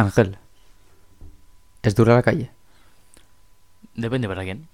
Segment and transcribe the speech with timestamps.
[0.00, 0.38] Ángel,
[1.82, 2.50] ¿es dura la calle?
[3.94, 4.66] Depende para quién.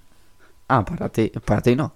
[0.68, 1.93] Ah, para ti, para ti no.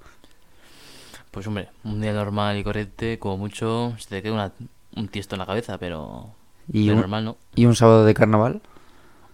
[1.31, 4.53] Pues hombre, un día normal y corriente, como mucho, se te queda una-
[4.97, 6.35] un tiesto en la cabeza, pero
[6.73, 7.37] ¿Y un, normal no.
[7.55, 8.63] ¿Y un sábado de carnaval?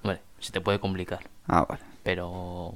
[0.03, 1.81] Hombre, se te puede complicar, Ah, vale.
[2.03, 2.75] pero...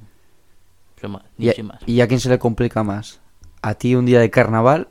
[1.00, 1.80] Sin más, ¿Y a, más.
[1.86, 3.20] y a quién se le complica más?
[3.62, 4.88] ¿A ti un día de carnaval?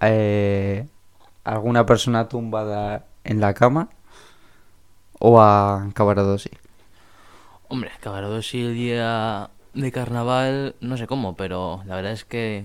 [0.00, 0.86] Eh,
[1.44, 3.88] ¿Alguna persona tumbada en la cama?
[5.20, 6.50] ¿O a Cavaradossi?
[7.68, 12.64] Hombre, Cavaradossi el día de carnaval, no sé cómo, pero la verdad es que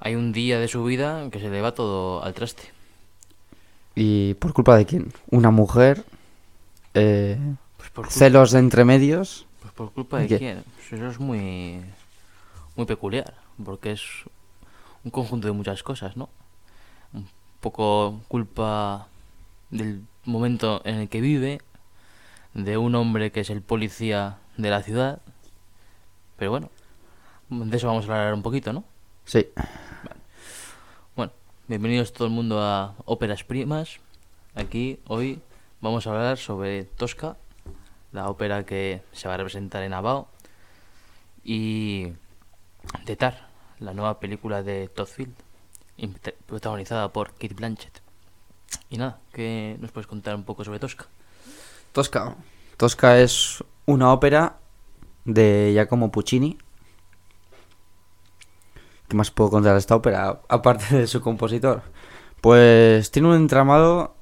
[0.00, 2.72] hay un día de su vida que se le va todo al traste.
[3.94, 5.12] ¿Y por culpa de quién?
[5.30, 6.04] ¿Una mujer?
[6.94, 7.38] Eh,
[7.76, 9.46] Pues por, ¿Celos de entre medios?
[9.60, 10.38] pues por culpa de ¿Qué?
[10.38, 10.64] quién.
[10.76, 11.80] Pues eso es muy,
[12.76, 14.02] muy peculiar, porque es
[15.04, 16.30] un conjunto de muchas cosas, ¿no?
[17.12, 17.28] Un
[17.60, 19.08] poco culpa
[19.70, 21.60] del momento en el que vive,
[22.54, 25.20] de un hombre que es el policía de la ciudad,
[26.36, 26.70] pero bueno,
[27.48, 28.84] de eso vamos a hablar un poquito, ¿no?
[29.24, 29.48] Sí.
[31.16, 31.32] Bueno,
[31.66, 34.00] bienvenidos todo el mundo a Óperas Primas.
[34.54, 35.40] Aquí hoy
[35.80, 37.36] vamos a hablar sobre Tosca,
[38.12, 40.28] la ópera que se va a representar en Abao,
[41.42, 42.12] y
[43.06, 45.34] de Tar, la nueva película de Todd Field,
[46.46, 48.07] protagonizada por Kate Blanchett.
[48.90, 51.06] Y nada, ¿qué nos puedes contar un poco sobre Tosca?
[51.92, 52.36] Tosca.
[52.76, 54.58] Tosca es una ópera
[55.24, 56.58] de Giacomo Puccini.
[59.08, 60.40] ¿Qué más puedo contar de esta ópera?
[60.48, 61.82] Aparte de su compositor.
[62.40, 64.14] Pues tiene un entramado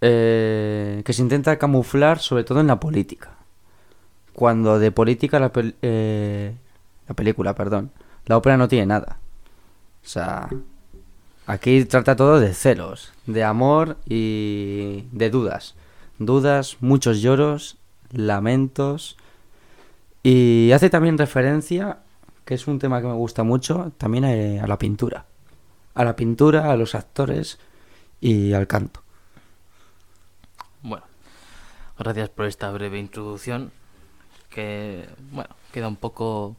[0.00, 3.36] eh, que se intenta camuflar sobre todo en la política.
[4.32, 5.50] Cuando de política la,
[5.82, 6.54] eh,
[7.08, 7.90] la película, perdón,
[8.26, 9.18] la ópera no tiene nada.
[10.04, 10.48] O sea,
[11.48, 15.74] aquí trata todo de celos, de amor y de dudas.
[16.18, 17.78] Dudas, muchos lloros,
[18.12, 19.16] lamentos.
[20.22, 22.00] Y hace también referencia,
[22.44, 25.24] que es un tema que me gusta mucho, también eh, a la pintura.
[25.94, 27.58] A la pintura, a los actores
[28.20, 29.02] y al canto.
[30.82, 31.06] Bueno,
[31.98, 33.72] gracias por esta breve introducción
[34.50, 36.56] que, bueno, queda un poco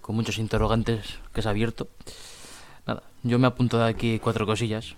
[0.00, 1.88] con muchos interrogantes que se ha abierto.
[3.22, 4.94] Yo me apunto de aquí cuatro cosillas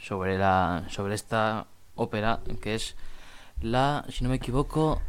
[0.00, 2.96] sobre la sobre esta ópera que es
[3.60, 5.00] la, si no me equivoco,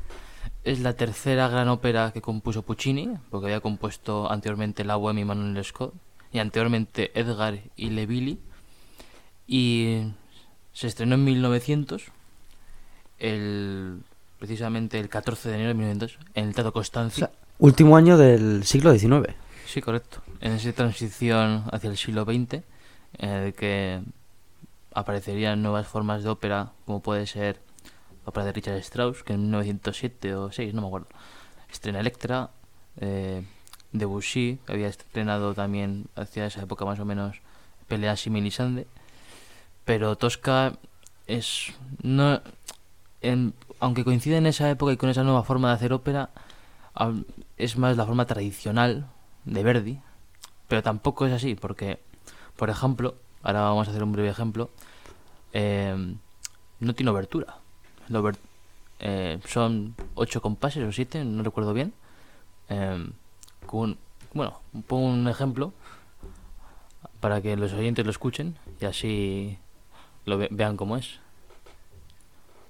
[0.64, 5.26] es la tercera gran ópera que compuso Puccini, porque había compuesto anteriormente La Bohème y
[5.26, 5.94] Manuel Scott
[6.32, 8.40] y anteriormente Edgar y Le Billy
[9.48, 10.04] y
[10.74, 12.04] se estrenó en 1900
[13.20, 14.02] el
[14.40, 17.32] precisamente el 14 de enero de 1900 en el Teatro Constancia.
[17.60, 19.36] último año del siglo XIX.
[19.66, 20.22] Sí, correcto.
[20.42, 22.64] En esa transición hacia el siglo XX,
[23.18, 24.02] en el que
[24.94, 27.60] aparecerían nuevas formas de ópera, como puede ser
[28.26, 31.08] la ópera de Richard Strauss, que en 1907 o 6, no me acuerdo,
[31.72, 32.50] estrena Electra,
[32.98, 33.44] eh,
[33.92, 37.38] Debussy, que había estrenado también hacia esa época más o menos
[37.88, 38.30] Peleas y
[39.86, 40.74] pero Tosca
[41.28, 41.74] es...
[42.02, 42.42] no
[43.22, 46.30] en- aunque coincide en esa época y con esa nueva forma de hacer ópera,
[47.58, 49.08] es más la forma tradicional
[49.46, 50.00] de Verdi,
[50.68, 52.00] pero tampoco es así, porque,
[52.56, 54.70] por ejemplo, ahora vamos a hacer un breve ejemplo,
[55.54, 56.16] eh,
[56.80, 57.58] no tiene obertura.
[59.00, 61.94] Eh, son ocho compases o siete, no recuerdo bien.
[62.70, 63.10] eh,
[63.66, 63.98] con,
[64.34, 65.74] bueno, pongo un ejemplo
[67.20, 69.58] para que los oyentes lo escuchen y así
[70.26, 71.20] lo ve- vean cómo es.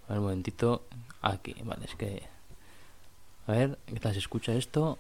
[0.08, 0.84] A ver, un momentito.
[1.22, 2.24] Aquí, vale, es que...
[3.48, 4.98] A ver, ¿qué tal se escucha esto?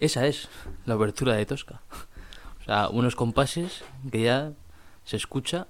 [0.00, 0.48] Esa es
[0.86, 1.82] la obertura de Tosca.
[2.60, 4.52] O sea, unos compases que ya
[5.04, 5.66] se escucha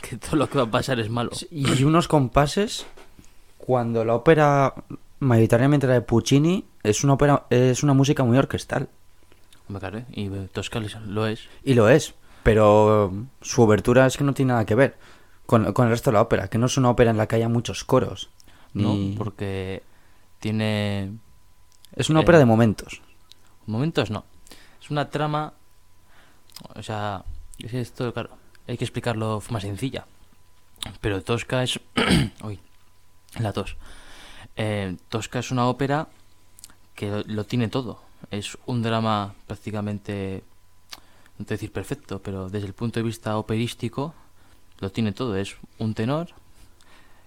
[0.00, 1.30] que todo lo que va a pasar es malo.
[1.50, 2.86] Y unos compases,
[3.58, 4.74] cuando la ópera,
[5.20, 8.88] mayoritariamente la de Puccini, es una ópera, es una música muy orquestal.
[9.68, 10.06] Hombre, claro, ¿eh?
[10.12, 11.40] y Tosca lo es.
[11.62, 12.14] Y lo es,
[12.44, 14.96] pero su obertura es que no tiene nada que ver
[15.46, 17.34] con, con el resto de la ópera, que no es una ópera en la que
[17.36, 18.30] haya muchos coros.
[18.72, 18.92] ¿no?
[18.94, 19.82] ni- Porque
[20.40, 21.12] tiene
[21.96, 23.00] Es una eh, ópera de momentos.
[23.66, 24.24] momentos, no.
[24.80, 25.52] Es una trama,
[26.74, 27.24] o sea,
[27.58, 28.30] es esto, claro,
[28.68, 30.06] hay que explicarlo más sencilla.
[31.00, 31.80] Pero Tosca es,
[32.42, 32.60] uy,
[33.38, 33.76] la tos.
[34.56, 36.08] Eh, Tosca es una ópera
[36.94, 38.00] que lo, lo tiene todo.
[38.30, 40.42] Es un drama prácticamente,
[41.38, 44.14] no te decir perfecto, pero desde el punto de vista operístico
[44.80, 45.36] lo tiene todo.
[45.36, 46.28] Es un tenor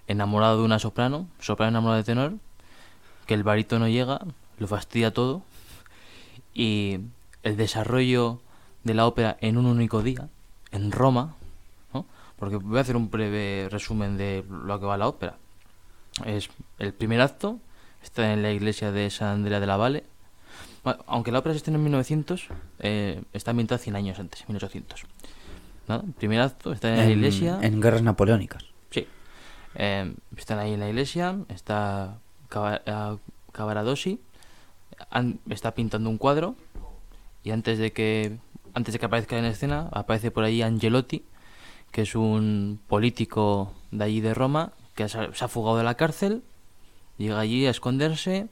[0.06, 2.34] enamorado de una soprano, soprano enamorado de tenor,
[3.26, 4.20] que el barítono llega,
[4.58, 5.42] lo fastidia todo
[6.54, 7.00] y
[7.42, 8.40] el desarrollo
[8.84, 10.28] de la ópera en un único día,
[10.72, 11.36] en Roma,
[11.92, 12.06] ¿no?
[12.38, 15.36] porque voy a hacer un breve resumen de lo que va la ópera.
[16.24, 17.58] Es el primer acto,
[18.02, 20.04] está en la iglesia de San Andrea de la Valle.
[21.06, 22.48] Aunque la ópera se en 1900,
[22.80, 25.04] eh, está ambientada 100 años antes, 1800.
[25.88, 26.02] ¿no?
[26.18, 27.58] Primer acto, está en, la iglesia.
[27.62, 28.64] En guerras napoleónicas.
[28.90, 29.06] Sí.
[29.74, 32.18] Eh, están ahí en la iglesia, está
[32.86, 33.16] eh,
[33.52, 34.20] Cavaradossi,
[35.48, 36.56] está pintando un cuadro
[37.42, 38.38] y antes de que
[38.74, 41.24] antes de que aparezca en escena aparece por ahí Angelotti,
[41.90, 46.42] que es un político de allí de Roma que se ha fugado de la cárcel,
[47.16, 48.48] llega allí a esconderse,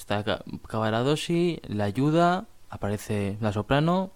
[0.00, 4.10] está Ca- Cavaradossi, le ayuda, aparece la soprano,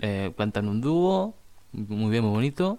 [0.00, 1.34] eh, cantan un dúo,
[1.72, 2.78] muy bien, muy bonito.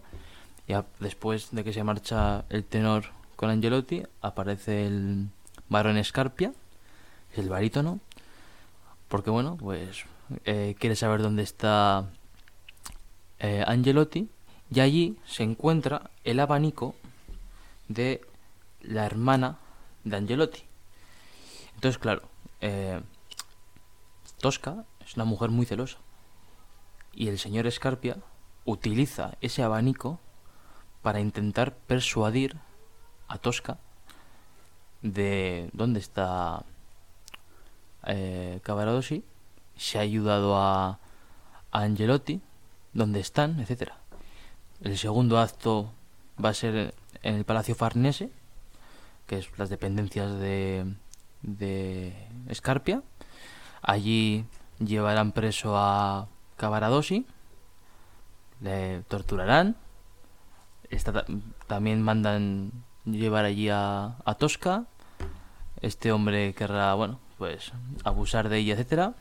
[0.67, 5.27] Y después de que se marcha el tenor con Angelotti, aparece el
[5.67, 6.53] varón Scarpia,
[7.35, 7.99] el barítono.
[9.07, 10.05] Porque bueno, pues
[10.45, 12.05] eh, quiere saber dónde está
[13.39, 14.29] eh, Angelotti.
[14.71, 16.93] Y allí se encuentra el abanico
[17.87, 18.21] de
[18.81, 19.57] la hermana
[20.03, 20.61] de Angelotti.
[21.79, 22.23] Entonces, claro,
[22.59, 22.99] eh,
[24.41, 25.97] Tosca es una mujer muy celosa.
[27.13, 28.17] Y el señor Escarpia
[28.65, 30.19] utiliza ese abanico
[31.03, 32.57] para intentar persuadir
[33.29, 33.77] a Tosca
[35.03, 36.65] de dónde está
[38.03, 39.23] eh, Cavaradossi,
[39.77, 40.99] se ha ayudado a,
[41.71, 42.41] a Angelotti,
[42.91, 43.97] dónde están, etcétera.
[44.81, 45.93] El segundo acto
[46.43, 46.93] va a ser
[47.23, 48.31] en el Palacio Farnese,
[49.27, 50.85] que es las dependencias de,
[51.41, 53.01] de Escarpia.
[53.81, 54.45] Allí
[54.79, 56.27] llevarán preso a
[56.57, 57.25] Cavaradossi,
[58.61, 59.75] le torturarán.
[61.67, 62.71] También mandan
[63.05, 64.85] llevar allí a, a Tosca.
[65.81, 67.71] Este hombre querrá, bueno, pues
[68.03, 69.13] abusar de ella, etcétera.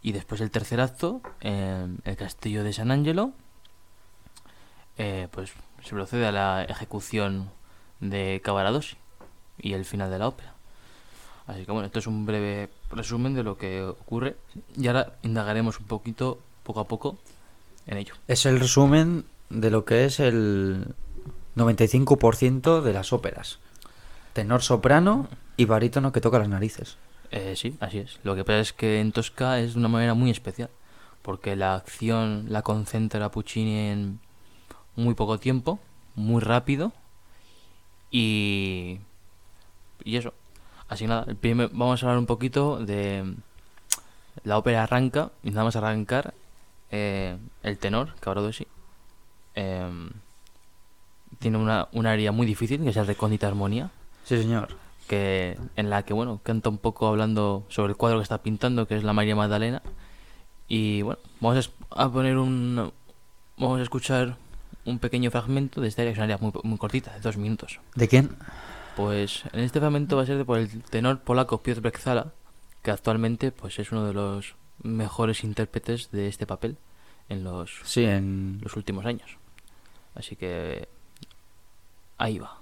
[0.00, 3.32] Y después el tercer acto, en el castillo de San Angelo,
[4.96, 5.52] eh, pues
[5.82, 7.50] se procede a la ejecución
[8.00, 8.96] de Cavaradossi
[9.58, 10.53] y el final de la ópera.
[11.46, 14.36] Así que bueno, esto es un breve resumen de lo que ocurre
[14.76, 17.18] y ahora indagaremos un poquito, poco a poco,
[17.86, 18.14] en ello.
[18.28, 20.94] Es el resumen de lo que es el
[21.56, 23.58] 95% de las óperas.
[24.32, 26.96] Tenor soprano y barítono que toca las narices.
[27.30, 28.20] Eh, sí, así es.
[28.22, 30.70] Lo que pasa es que en Tosca es de una manera muy especial,
[31.22, 34.20] porque la acción la concentra Puccini en
[34.96, 35.78] muy poco tiempo,
[36.14, 36.92] muy rápido,
[38.10, 39.00] y,
[40.04, 40.32] y eso.
[40.94, 43.34] Así nada, el primer- vamos a hablar un poquito de
[44.44, 46.34] la ópera arranca, y nada más arrancar,
[46.92, 48.68] eh, el tenor, Cavaradossi,
[49.56, 50.08] eh,
[51.40, 53.90] tiene una, un área muy difícil, que es el recóndita armonía,
[54.22, 54.68] Sí, señor.
[55.08, 58.86] que en la que bueno canta un poco hablando sobre el cuadro que está pintando
[58.86, 59.82] que es la María Magdalena
[60.68, 62.90] y bueno vamos a, poner un
[63.58, 64.36] vamos a escuchar
[64.86, 67.36] un pequeño fragmento de esta área que es una área muy, muy cortita de dos
[67.36, 68.30] minutos ¿De quién?
[68.96, 72.32] Pues en este fragmento va a ser por el tenor polaco Piotr Brezala
[72.82, 76.76] que actualmente pues es uno de los mejores intérpretes de este papel
[77.28, 78.60] en los Sí, en...
[78.62, 79.38] los últimos años.
[80.14, 80.88] Así que
[82.18, 82.60] ahí va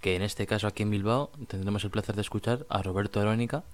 [0.00, 3.64] que en este caso aquí en Bilbao tendremos el placer de escuchar a Roberto Arónica,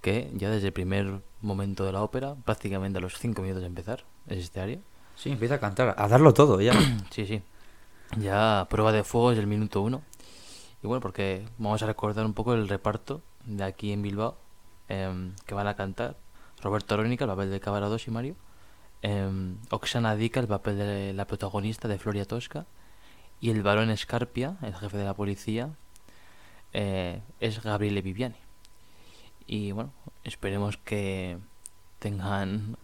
[0.00, 3.68] que ya desde el primer momento de la ópera, prácticamente a los cinco minutos de
[3.68, 4.78] empezar, es este área.
[5.16, 6.72] Sí, empieza a cantar, a darlo todo ya.
[7.10, 7.42] Sí, sí.
[8.18, 10.02] Ya prueba de fuego es el minuto uno.
[10.82, 14.36] Y bueno, porque vamos a recordar un poco el reparto de aquí en Bilbao
[14.88, 16.16] em, que van a cantar
[16.62, 18.36] Roberto Arónica, el papel de Cavarados y Mario,
[19.02, 22.66] em, Oksana Dika, el papel de la protagonista de Floria Tosca,
[23.40, 25.70] y el varón Escarpia, el jefe de la policía,
[26.72, 28.36] eh, es Gabriele Viviani.
[29.46, 29.92] Y bueno,
[30.24, 31.38] esperemos que
[31.98, 32.76] tengan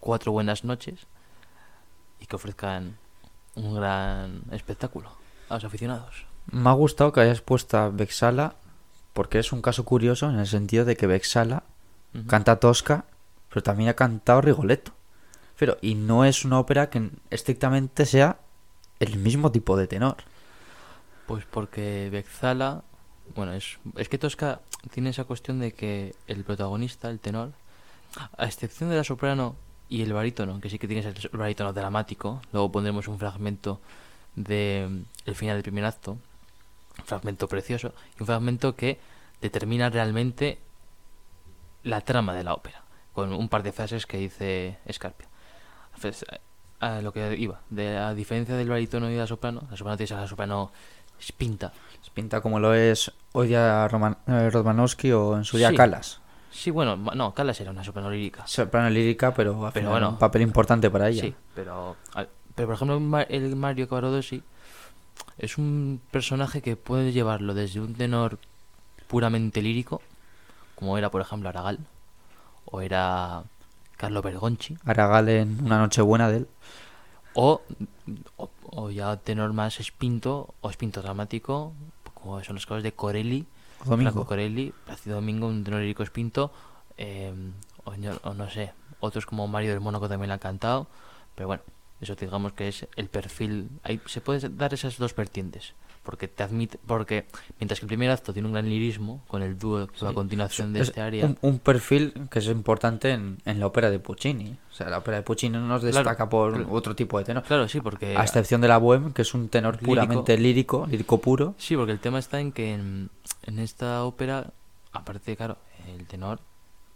[0.00, 1.06] cuatro buenas noches
[2.20, 2.96] y que ofrezcan
[3.54, 5.10] un gran espectáculo
[5.48, 6.26] a los aficionados.
[6.50, 8.56] Me ha gustado que hayas puesto a Vexala
[9.12, 11.62] porque es un caso curioso en el sentido de que Vexala
[12.14, 12.26] Ujú.
[12.26, 13.04] canta Tosca,
[13.48, 14.92] pero también ha cantado Rigoletto.
[15.58, 18.38] Pero, y no es una ópera que estrictamente sea
[19.00, 20.16] el mismo tipo de tenor.
[21.26, 22.82] Pues porque Bexala,
[23.34, 24.60] bueno, es, es que Tosca
[24.90, 27.52] tiene esa cuestión de que el protagonista, el tenor,
[28.36, 29.56] a excepción de la soprano
[29.88, 33.80] y el barítono, que sí que tienes el barítono dramático, luego pondremos un fragmento
[34.36, 36.12] de mm, el final del primer acto,
[36.98, 38.98] un fragmento precioso, y un fragmento que
[39.40, 40.58] determina realmente
[41.82, 42.82] la trama de la ópera,
[43.12, 45.28] con un par de frases que dice Escarpia.
[46.84, 50.12] A lo que iba, de, a diferencia del barítono y la soprano, la soprano tienes
[50.12, 50.70] a la soprano
[51.18, 51.72] espinta.
[52.02, 53.54] Se pinta como lo es hoy
[53.88, 55.76] Roman, eh, Rodmanowski o en su día Sí.
[55.76, 56.20] Calas.
[56.50, 58.46] Sí, bueno, no, Calas era una soprano lírica.
[58.46, 60.10] Soprano lírica, pero, Pero bueno.
[60.10, 61.22] un papel importante para ella.
[61.22, 61.96] Sí, pero,
[62.54, 64.42] pero por ejemplo el Mario Cavaradossi
[65.38, 68.38] es un personaje que puede llevarlo desde un tenor
[69.08, 70.02] puramente lírico,
[70.74, 71.78] como era por ejemplo Aragal,
[72.66, 73.42] o era
[74.04, 76.48] Carlo Bergonchi, Aragal en una noche buena de él.
[77.34, 77.60] o,
[78.36, 81.72] o, o ya tenor más espinto o espinto dramático,
[82.14, 83.46] como son los casos de Corelli,
[83.84, 84.10] Domingo.
[84.12, 86.52] Franco Corelli, Plácido Domingo, un tenor lírico espinto,
[86.96, 87.32] eh,
[87.84, 90.86] o, no- o no sé, otros como Mario del Mónaco también la han cantado,
[91.34, 91.62] pero bueno,
[92.00, 96.42] eso digamos que es el perfil, ahí se puede dar esas dos vertientes, porque te
[96.42, 97.26] admite, porque
[97.58, 100.14] mientras que el primer acto tiene un gran lirismo, con el dúo que va a
[100.14, 103.90] continuación de Es este área, un, un perfil que es importante en, en la ópera
[103.90, 104.56] de Puccini.
[104.70, 106.68] O sea, la ópera de Puccini no nos Claro, destaca por claro.
[106.72, 107.42] otro tipo de tenor.
[107.42, 108.16] claro, sí, porque...
[108.16, 109.86] A excepción de la Bohème, que es un tenor Lírico.
[109.90, 111.54] puramente lírico, lírico puro.
[111.58, 113.10] Sí, porque el tema está en que en,
[113.44, 114.52] en esta ópera,
[114.92, 115.56] aparte, claro,
[115.96, 116.40] el tenor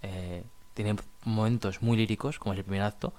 [0.02, 0.42] eh,
[0.74, 3.12] tiene momentos muy líricos, como es el primer acto,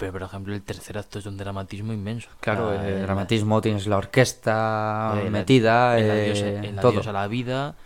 [0.00, 2.30] pero por ejemplo el tercer acto es de un dramatismo inmenso.
[2.40, 6.40] Claro, Ah, el el- dramatismo, tienes la orquesta el- metida, el, eh, adiós,
[6.70, 6.88] el todo.
[6.88, 7.76] adiós a la vida,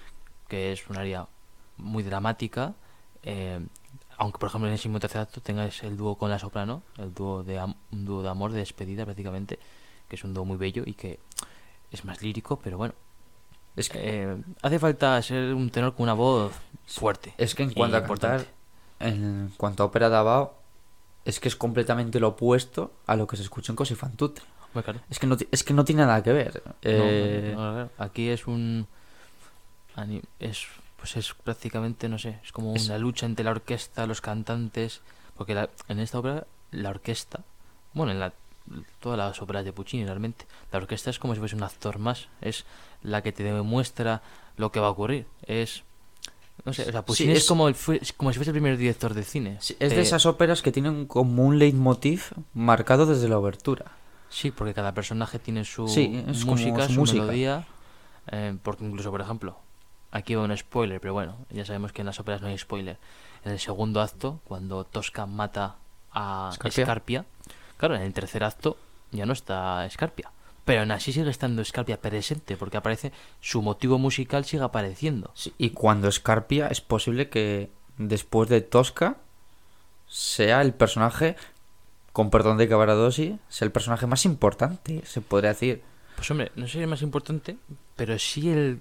[0.48, 1.26] que es un área
[1.76, 2.74] muy dramática,
[3.24, 3.58] eh,
[4.16, 7.12] aunque por ejemplo en ese mismo tercer acto tengas el dúo con la soprano, el
[7.12, 9.58] dúo de un dúo de amor, de despedida prácticamente,
[10.08, 11.18] que es un dúo muy bello y que
[11.90, 12.94] es más lírico, pero bueno,
[13.76, 16.52] Es que, eh, hace falta ser un tenor con una voz
[16.86, 17.34] fuerte.
[17.38, 18.46] es que en cuanto a cantar,
[19.00, 20.54] en cuanto a ópera Davao,
[21.24, 23.76] es que es completamente lo opuesto a lo que se escucha en
[24.84, 25.00] claro.
[25.08, 26.62] Es que no, es que no tiene nada que ver.
[26.82, 27.90] Eh, no, no, claro.
[27.98, 28.86] Aquí es un.
[30.40, 30.66] Es,
[30.98, 35.00] pues es prácticamente, no sé, es como Es- una lucha entre la orquesta, los cantantes.
[35.36, 37.40] Porque la- en esta obra, la orquesta.
[37.92, 38.32] Bueno, en la,
[39.00, 40.46] todas las obras de Puccini realmente.
[40.72, 42.28] La orquesta es como si fuese un actor más.
[42.40, 42.64] Es
[43.02, 44.22] la que te demuestra
[44.56, 45.26] lo que va a ocurrir.
[45.46, 45.82] Es.
[46.64, 47.76] No sé, o sea, Puccini es, es- como, el,
[48.16, 49.56] como si fuese el primer director de cine.
[49.60, 53.92] sí, es de Eh, esas óperas que tienen como un leitmotiv marcado desde la obertura.
[54.30, 57.20] Sí, porque cada personaje tiene su Sí, es música, su su, música.
[57.22, 57.66] melodía.
[58.32, 59.58] eh, porque incluso, por ejemplo,
[60.10, 62.96] aquí va un spoiler, pero bueno, ya sabemos que en las óperas no hay spoiler.
[63.44, 65.76] En el segundo acto, cuando Tosca mata
[66.12, 66.82] a Escarpia.
[66.82, 67.24] Escarpia.
[67.76, 68.78] Claro, en el tercer acto
[69.12, 70.30] ya no está Escarpia.
[70.64, 75.30] Pero aún así sigue estando Escarpia presente, porque aparece, su motivo musical sigue apareciendo.
[75.34, 79.18] Sí, y cuando Scarpia es posible que después de Tosca
[80.08, 81.36] sea el personaje,
[82.12, 85.82] con perdón de Cavaradossi, sea el personaje más importante, se podría decir.
[86.16, 87.56] Pues hombre, no si es más importante,
[87.96, 88.80] pero sí el,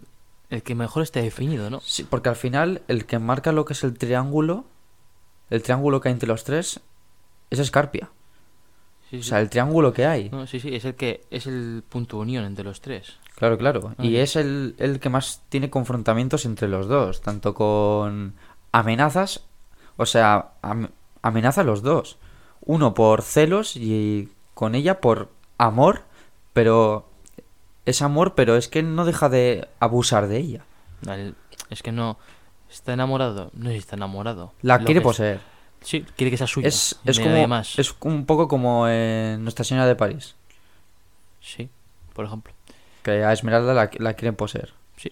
[0.50, 1.82] el que mejor está definido, ¿no?
[1.82, 4.66] Sí, porque al final el que marca lo que es el triángulo,
[5.50, 6.80] el triángulo que hay entre los tres,
[7.50, 8.10] es Scarpia.
[9.14, 10.30] Sí, O sea, el triángulo que hay.
[10.32, 13.20] No, sí, sí, es el que es el punto de unión entre los tres.
[13.36, 13.94] Claro, claro.
[14.00, 14.18] Y Ay.
[14.18, 18.34] es el, el que más tiene confrontamientos entre los dos, tanto con
[18.72, 19.46] amenazas,
[19.98, 20.90] o sea, am-
[21.22, 22.18] amenaza a los dos.
[22.62, 25.30] Uno por celos y con ella por
[25.60, 26.02] amor,
[26.54, 27.08] pero
[27.86, 30.66] es amor, pero es que no deja de abusar de ella.
[31.70, 32.18] Es que no
[32.70, 34.54] está enamorado, no está enamorado.
[34.64, 35.53] La Lo quiere es- poseer.
[35.84, 36.68] Sí, quiere que sea suya.
[36.68, 37.78] Es, es como más.
[37.78, 40.36] es un poco como en Nuestra Señora de París,
[41.42, 41.70] Sí,
[42.14, 42.54] por ejemplo.
[43.04, 44.74] que a Esmeralda la, la quieren poseer.
[44.98, 45.12] Sí.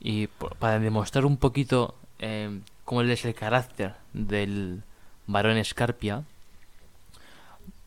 [0.00, 4.82] Y por- para demostrar un poquito eh, cómo es el carácter del
[5.26, 6.22] varón Escarpia,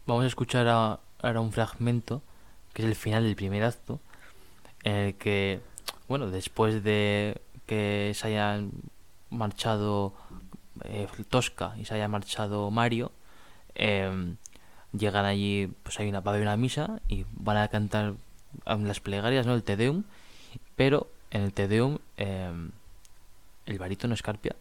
[0.06, 2.22] vamos a escuchar a- ahora un fragmento,
[2.74, 4.00] que es el final del primer acto,
[4.84, 5.62] en el que,
[6.08, 8.72] bueno, después de que se hayan
[9.30, 10.14] marchado
[10.86, 13.12] eh, Tosca y se haya marchado Mario,
[13.76, 14.36] eh,
[14.94, 18.16] llegan allí, pues hay una, va a haber una misa y van a cantar
[18.66, 19.54] las plegarias, ¿no?
[19.54, 20.04] El Te Deum,
[20.76, 22.52] pero en el Te Deum eh,
[23.66, 24.56] el barítono Escarpia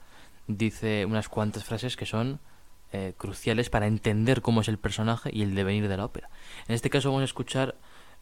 [0.47, 2.39] dice unas cuantas frases que son
[2.93, 6.29] eh, cruciales para entender cómo es el personaje y el devenir de la ópera.
[6.69, 7.75] En este caso vamos a escuchar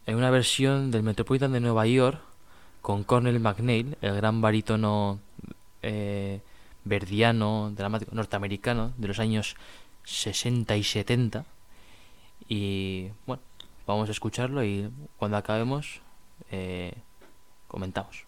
[0.05, 2.19] eh, una versión del Metropolitan de Nueva York
[2.81, 5.19] con Cornel McNeil, el gran barítono
[5.81, 6.41] eh,
[6.85, 9.55] verdiano, dramático norteamericano de los años
[10.03, 11.45] 60 y 70.
[12.47, 13.41] Y bueno,
[13.85, 16.01] vamos a escucharlo y cuando acabemos
[16.51, 16.93] eh,
[17.67, 18.24] comentamos.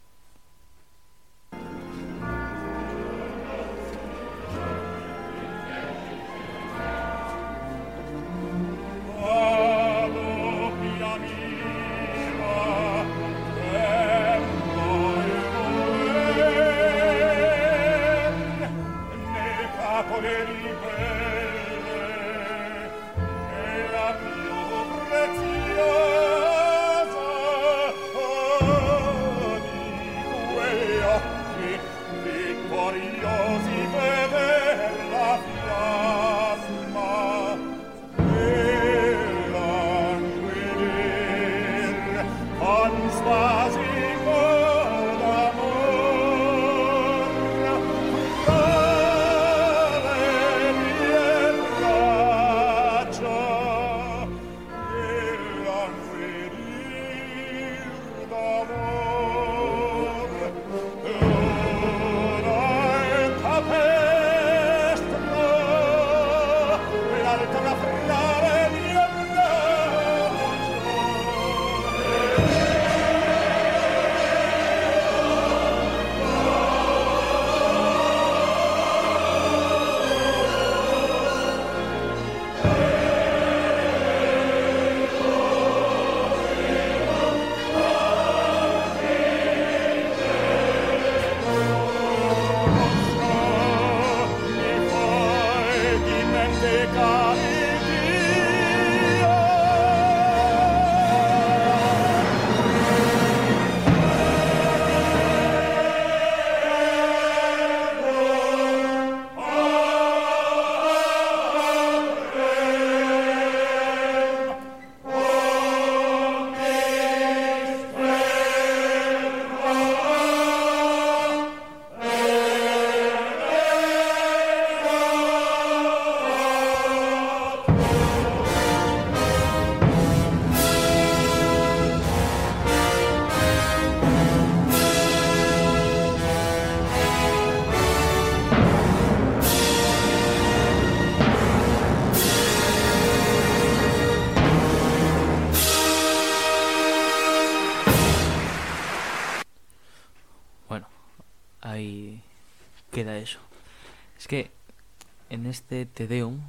[155.81, 156.45] Este en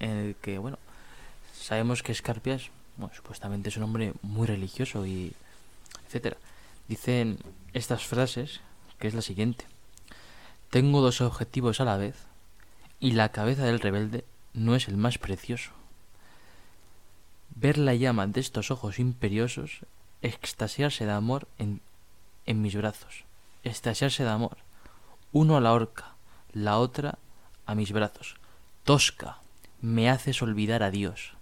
[0.00, 0.78] el que, bueno,
[1.54, 5.32] sabemos que Escarpias, bueno, supuestamente es un hombre muy religioso y
[6.06, 6.36] etcétera.
[6.88, 7.38] Dicen
[7.72, 8.60] estas frases,
[8.98, 9.64] que es la siguiente.
[10.70, 12.16] Tengo dos objetivos a la vez
[13.00, 15.70] y la cabeza del rebelde no es el más precioso.
[17.54, 19.80] Ver la llama de estos ojos imperiosos,
[20.22, 21.80] extasiarse de amor en,
[22.46, 23.24] en mis brazos,
[23.64, 24.56] extasiarse de amor,
[25.32, 26.14] uno a la horca,
[26.52, 27.18] la otra
[27.66, 28.36] a mis brazos.
[28.84, 29.38] Tosca,
[29.80, 31.34] me haces olvidar a Dios.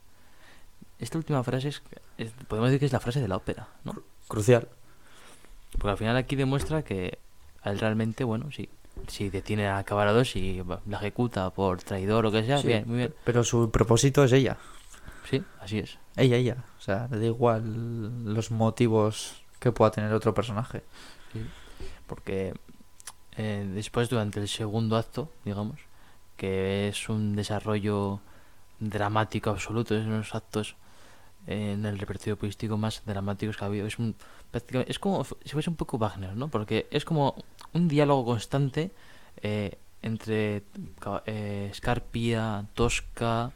[0.99, 1.83] Esta última frase es,
[2.19, 3.95] es- podemos decir que es la frase de la ópera, ¿no?
[4.29, 4.69] Crucial.
[5.73, 7.19] Porque al final aquí demuestra que
[7.65, 8.69] él realmente, bueno, sí,
[9.09, 12.97] si detiene a Cavarados y la ejecuta por traidor o que sea, Sí, bien, muy
[12.99, 13.15] bien.
[13.25, 14.59] Pero su propósito es ella.
[15.29, 15.99] Sí, así es.
[16.17, 16.65] Ella, ella.
[16.79, 20.83] O sea, le da igual los motivos que pueda tener otro personaje.
[22.07, 22.53] Porque
[23.37, 25.79] eh, después, durante el segundo acto, digamos,
[26.41, 28.19] que es un desarrollo
[28.79, 30.75] dramático absoluto, es uno de los actos
[31.47, 33.87] eh, en el repertorio poístico más dramáticos que ha habido.
[33.87, 34.17] Es, un,
[34.87, 36.49] es como si fuese un poco Wagner, ¿no?
[36.49, 37.35] Porque es como
[37.75, 38.91] un diálogo constante
[39.43, 40.63] eh, entre
[41.27, 43.53] eh, Scarpia, Tosca,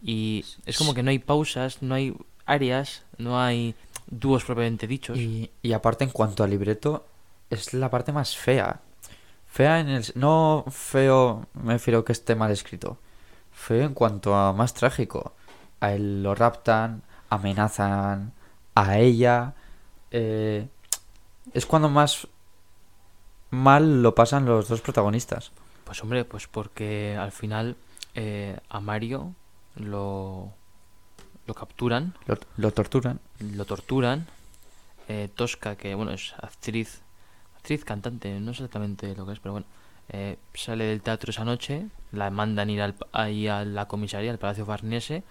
[0.00, 2.14] y es como que no hay pausas, no hay
[2.46, 3.74] áreas, no hay
[4.06, 5.18] dúos propiamente dichos.
[5.18, 7.04] Y aparte, en cuanto al libreto,
[7.50, 8.80] es la parte más fea.
[9.54, 10.04] Fea en el...
[10.16, 12.98] No feo, me refiero que esté mal escrito.
[13.52, 15.32] Feo en cuanto a más trágico.
[15.80, 18.32] A él lo raptan, amenazan
[18.74, 19.54] a ella.
[20.10, 20.66] eh,
[21.52, 22.26] es cuando más
[23.50, 25.52] mal lo pasan los dos protagonistas.
[25.84, 27.76] Pues hombre, pues porque al final
[28.16, 29.34] eh, a Mario
[29.76, 30.52] lo,
[31.46, 33.20] lo capturan, Lo, lo torturan.
[33.38, 34.26] lo torturan.
[35.06, 37.02] eh, Tosca, que bueno, es actriz,
[37.64, 39.66] actriz cantante, no sé exactamente lo que es, pero bueno,
[40.10, 44.38] eh, sale del teatro esa noche, la mandan ir al, ahí a la comisaría, al
[44.38, 45.22] Palacio Farnese,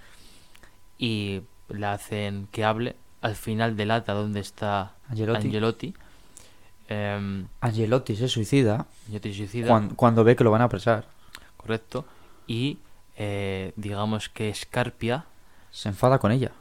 [0.98, 5.46] y la hacen que hable al final del ata donde está Angelotti.
[5.46, 5.94] Angelotti.
[6.88, 9.68] Em, Angelotti se suicida Angelotti suicida.
[9.68, 11.06] cuan- cuando ve que lo van a apresar.
[11.56, 12.04] correcto
[12.48, 12.80] y
[13.16, 15.26] eh, digamos que Scarpia
[15.70, 16.52] Se enfada con ella.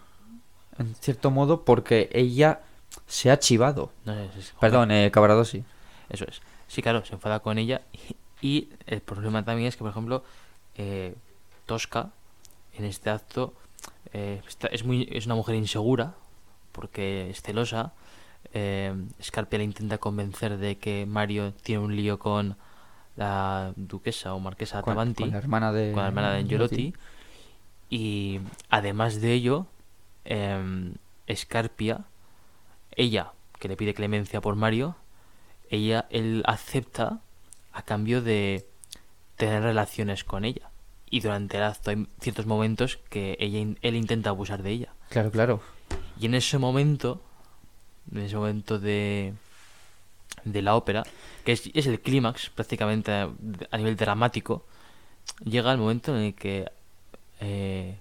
[0.78, 2.60] En cierto modo, porque ella
[3.12, 3.92] se ha chivado.
[4.06, 5.64] no sé, es- Perdón, eh, Cavaradossi.
[6.08, 7.82] eso es sí claro se enfada con ella
[8.40, 10.24] y, y el problema también es que por ejemplo
[10.76, 11.14] eh,
[11.66, 12.10] Tosca
[12.78, 13.52] en este acto
[14.14, 16.14] eh, está- es muy es una mujer insegura
[16.72, 17.92] porque es celosa
[18.54, 22.56] eh, Scarpia le intenta convencer de que Mario tiene un lío con
[23.16, 25.92] la duquesa o marquesa Con, Tabanti con la hermana de...
[25.92, 26.94] con la hermana de Angelotti.
[27.90, 29.66] Y además de ello,
[30.24, 30.94] em,
[31.34, 32.04] Scarpia,
[32.96, 34.96] ella, que le pide clemencia por Mario,
[35.70, 37.20] ella, él acepta
[37.72, 38.66] a cambio de
[39.36, 40.70] tener relaciones con ella.
[41.08, 44.94] Y durante el acto hay ciertos momentos que ella, él intenta abusar de ella.
[45.10, 45.60] Claro, claro.
[46.18, 47.20] Y en ese momento,
[48.10, 49.34] en ese momento de,
[50.44, 51.02] de la ópera,
[51.44, 53.30] que es, es el clímax prácticamente a,
[53.70, 54.64] a nivel dramático,
[55.44, 56.70] llega el momento en el que
[57.40, 57.98] eh,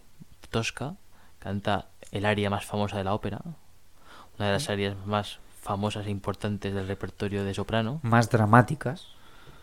[0.50, 0.96] Tosca
[1.40, 3.42] canta el aria más famosa de la ópera,
[4.42, 8.00] una de las arias más famosas e importantes del repertorio de soprano.
[8.02, 9.06] Más dramáticas.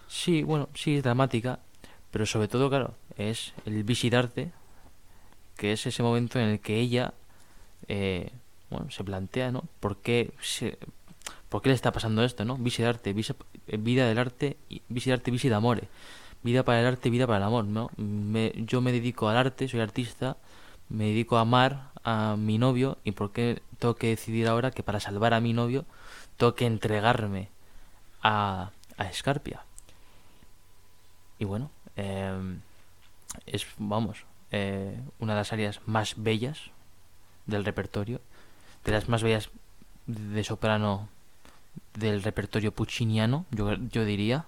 [0.06, 1.58] Sí, bueno, sí es dramática,
[2.12, 4.52] pero sobre todo, claro, es el Visidarte,
[5.56, 7.12] que es ese momento en el que ella,
[7.88, 8.30] eh,
[8.70, 9.64] bueno, se plantea, ¿no?
[9.80, 10.78] ¿Por qué, se-
[11.48, 12.56] ¿Por qué le está pasando esto, no?
[12.56, 13.34] Visidarte, visa-
[13.66, 15.88] eh, vida del arte, y- Visidarte, visi d'amore.
[16.44, 17.90] Vida para el arte, vida para el amor, ¿no?
[17.96, 20.36] Me- yo me dedico al arte, soy artista,
[20.88, 24.82] me dedico a amar a mi novio, y ¿por qué tengo que decidir ahora que
[24.82, 25.84] para salvar a mi novio
[26.36, 27.48] tengo que entregarme
[28.22, 29.62] a, a Scarpia?
[31.38, 32.60] Y bueno, em,
[33.46, 36.70] es, vamos, eh, una de las áreas más bellas
[37.46, 38.20] del repertorio,
[38.84, 39.50] de las más bellas
[40.06, 41.08] de soprano
[41.94, 44.46] del repertorio pucciniano, yo, yo diría.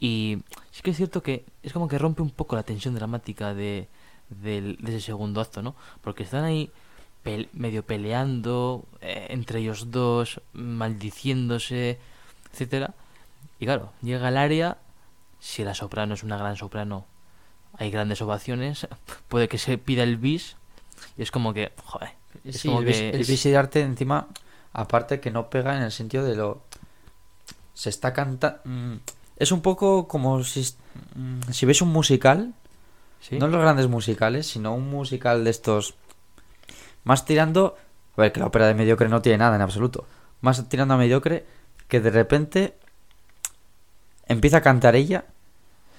[0.00, 0.38] Y
[0.70, 3.88] sí que es cierto que es como que rompe un poco la tensión dramática de,
[4.30, 5.74] del- de ese segundo acto, ¿no?
[6.00, 6.70] Porque están ahí
[7.52, 11.98] medio peleando eh, entre ellos dos, maldiciéndose,
[12.52, 12.94] etcétera.
[13.60, 14.78] Y claro, llega al área,
[15.40, 17.04] si la soprano es una gran soprano,
[17.76, 18.86] hay grandes ovaciones,
[19.28, 20.56] puede que se pida el bis,
[21.16, 22.10] y es como que, joder,
[22.44, 24.28] es Sí, como el, vis- que el es- visidarte encima,
[24.72, 26.62] aparte que no pega en el sentido de lo...
[27.74, 28.58] Se está cantando...
[29.36, 30.66] Es un poco como si,
[31.14, 32.54] mm, si ves un musical,
[33.20, 33.38] ¿sí?
[33.38, 35.94] no los grandes musicales, sino un musical de estos...
[37.04, 37.76] Más tirando...
[38.16, 40.06] A ver, que la ópera de mediocre no tiene nada en absoluto.
[40.40, 41.44] Más tirando a mediocre
[41.88, 42.74] que de repente
[44.26, 45.24] empieza a cantar ella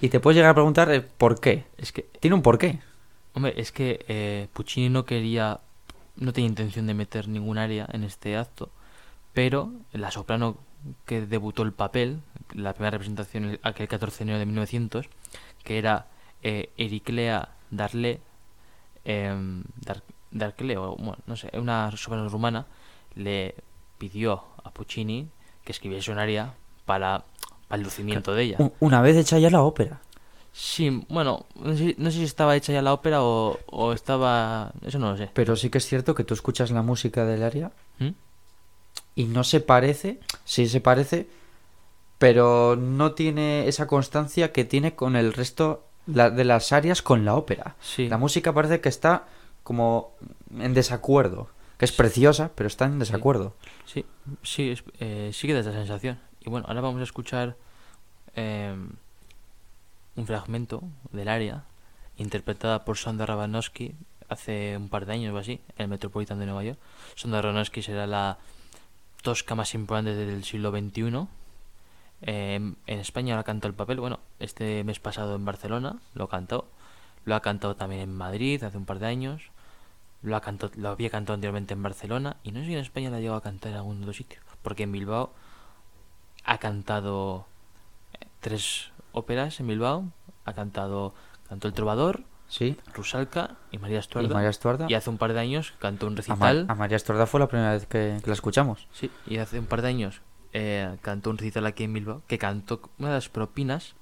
[0.02, 1.66] y te puedes llegar a preguntar por qué.
[1.78, 2.80] Es que, Tiene un porqué.
[3.34, 5.60] hombre, es que eh, Puccini no quería,
[6.18, 8.70] no tenía intención de meter ningún área en este acto,
[9.34, 10.58] pero la soprano
[11.06, 12.22] que debutó el papel,
[12.54, 15.08] la primera representación el- aquel 14 de enero de 1900,
[15.64, 16.08] que era
[16.44, 18.20] eh, Ericlea Darle,
[19.06, 22.66] em, Dar- Darcle, o bueno, no sé, una soberana rumana,
[23.16, 23.56] le
[23.98, 25.28] pidió a Puccini
[25.64, 26.54] que escribiese un aria
[26.86, 27.24] para,
[27.68, 28.58] para el lucimiento de ella.
[28.80, 30.00] Una vez hecha ya la ópera.
[30.52, 34.72] Sí, bueno, no sé, no sé si estaba hecha ya la ópera o, o estaba...
[34.86, 35.30] Eso no lo sé.
[35.34, 38.10] Pero sí que es cierto que tú escuchas la música del área ¿Mm?
[39.16, 41.28] y no se parece, sí se parece,
[42.18, 47.26] pero no tiene esa constancia que tiene con el resto la- de las áreas con
[47.26, 47.76] la ópera.
[47.82, 48.08] Sí.
[48.10, 49.26] La música parece que está
[49.64, 50.14] como
[50.58, 53.56] en desacuerdo, que es preciosa, pero está en desacuerdo.
[53.86, 54.06] Sí,
[54.44, 56.20] sí, es- eh, sí que da esa sensación.
[56.42, 57.56] Y bueno, ahora vamos a escuchar
[58.36, 58.76] eh,
[60.16, 61.64] un fragmento del área
[62.18, 63.96] interpretada por Sonda Rabanowski
[64.28, 66.78] hace un par de años o así, en el Metropolitan de Nueva York.
[67.16, 68.38] Sonda Rabanowski será la
[69.24, 71.28] tosca más importante del siglo XXI.
[72.22, 76.68] Eh, en España la cantó el papel, bueno, este mes pasado en Barcelona lo cantó.
[77.26, 79.44] Lo ha cantado también en Madrid hace un par de años.
[80.22, 83.10] Lo, ha cantado, lo había cantado anteriormente en Barcelona y no sé si en España
[83.10, 84.40] la ha llegado a cantar en algún otro sitio.
[84.62, 85.32] Porque en Bilbao
[86.44, 87.46] ha cantado
[88.20, 90.06] eh, tres óperas en Bilbao.
[90.46, 91.14] Ha cantado,
[91.48, 92.76] cantó El Trovador, Sí.
[92.96, 94.34] Rusalka y María Y Estuarda.
[94.34, 94.88] María Estuarda.
[94.90, 96.66] Y hace un par de años cantó un A, Ma- recital.
[96.68, 98.88] a María Estuarda fue la primera vez que, que la escuchamos.
[98.92, 100.22] Sí, y hace un par de años
[100.54, 103.96] eh, cantó un recital aquí en Bilbao, que cantó una de las propinas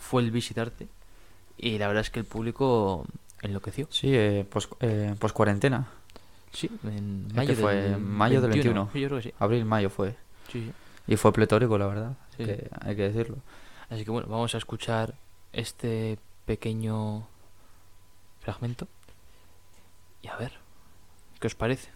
[0.00, 0.88] fue el visitarte
[1.56, 3.06] y la verdad es que el público
[3.40, 3.86] enloqueció.
[3.90, 5.86] Sí, eh, pues, eh, cuarentena.
[6.52, 7.74] Sí, en ¿Eh, mayo que fue?
[7.74, 8.90] del Mayo del 21.
[8.92, 9.34] Sí, yo creo que sí.
[9.38, 10.16] Abril, mayo fue.
[10.50, 10.72] Sí, sí.
[11.06, 12.16] Y fue pletórico, la verdad.
[12.36, 12.44] Sí.
[12.44, 13.36] que hay que decirlo.
[13.90, 15.14] Así que bueno, vamos a escuchar
[15.52, 17.26] este pequeño
[18.40, 18.88] fragmento
[20.22, 20.52] y a ver
[21.40, 21.90] qué os parece.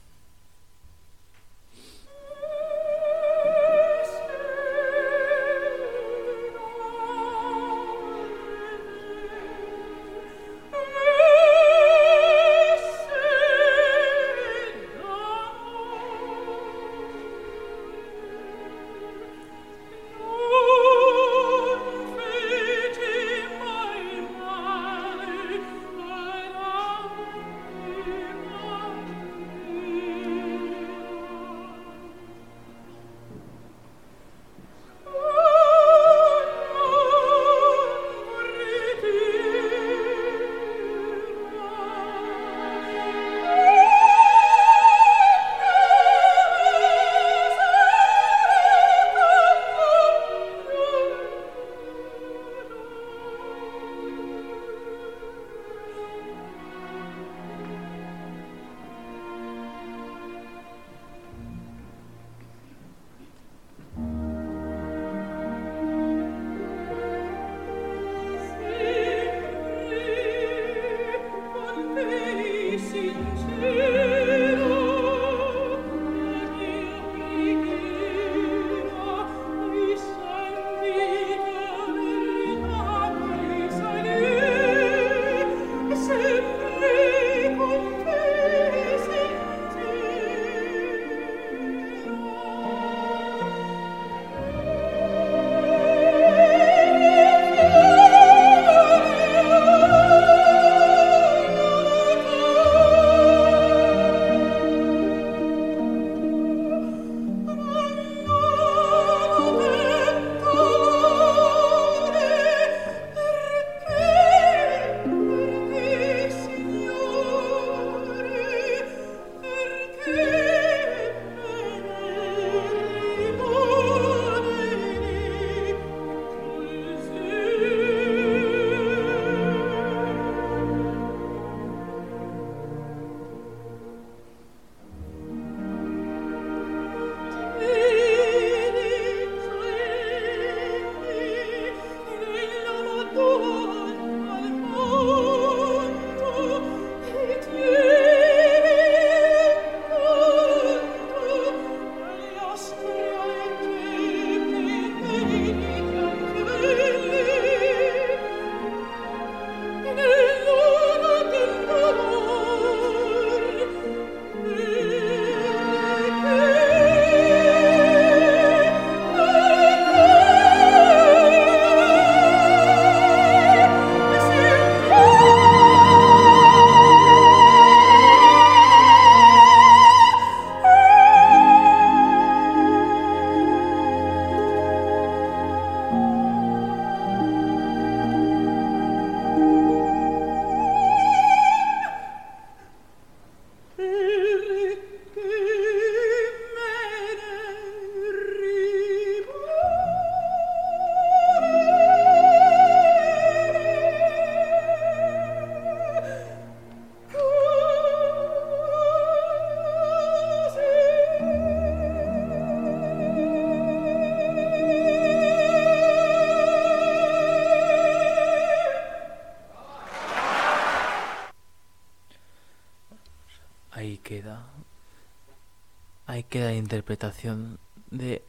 [226.97, 227.59] Interpretación
[227.91, 228.23] de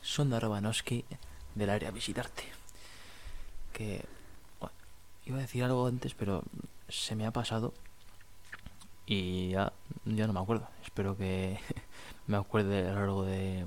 [0.00, 1.04] Sonda Robanowski
[1.54, 2.44] del área visitarte.
[3.72, 4.02] Que.
[4.58, 4.74] bueno,
[5.26, 6.42] iba a decir algo antes, pero
[6.88, 7.74] se me ha pasado.
[9.06, 9.72] Y ya,
[10.06, 10.66] ya no me acuerdo.
[10.82, 11.58] Espero que
[12.26, 13.66] me acuerde a lo largo de,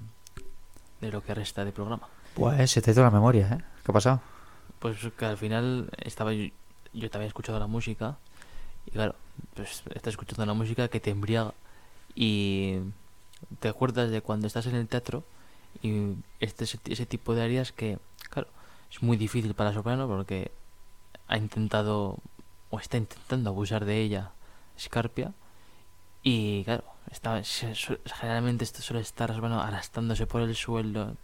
[1.02, 2.10] de lo que resta de programa.
[2.34, 3.63] Pues se te ha ido la memoria, ¿eh?
[3.86, 4.22] ¿Qué ha pasado?
[4.80, 6.50] Pues que al final estaba yo,
[6.93, 8.17] yo también escuchando la música
[8.88, 9.13] y claro,
[9.54, 11.54] pues estás escuchando la música que te embriaga
[12.15, 12.80] y
[13.60, 15.23] te acuerdas de cuando estás en el teatro
[15.82, 17.99] y este ese, tipo de áreas que
[18.30, 18.47] claro,
[18.91, 20.52] es muy difícil para soprano porque
[21.28, 22.17] ha intentado
[22.69, 24.32] o está intentando abusar de ella
[24.80, 25.34] Scarpia
[26.23, 27.41] y claro, está
[28.19, 31.15] generalmente esto suele estar bueno, arrastrándose por el suelo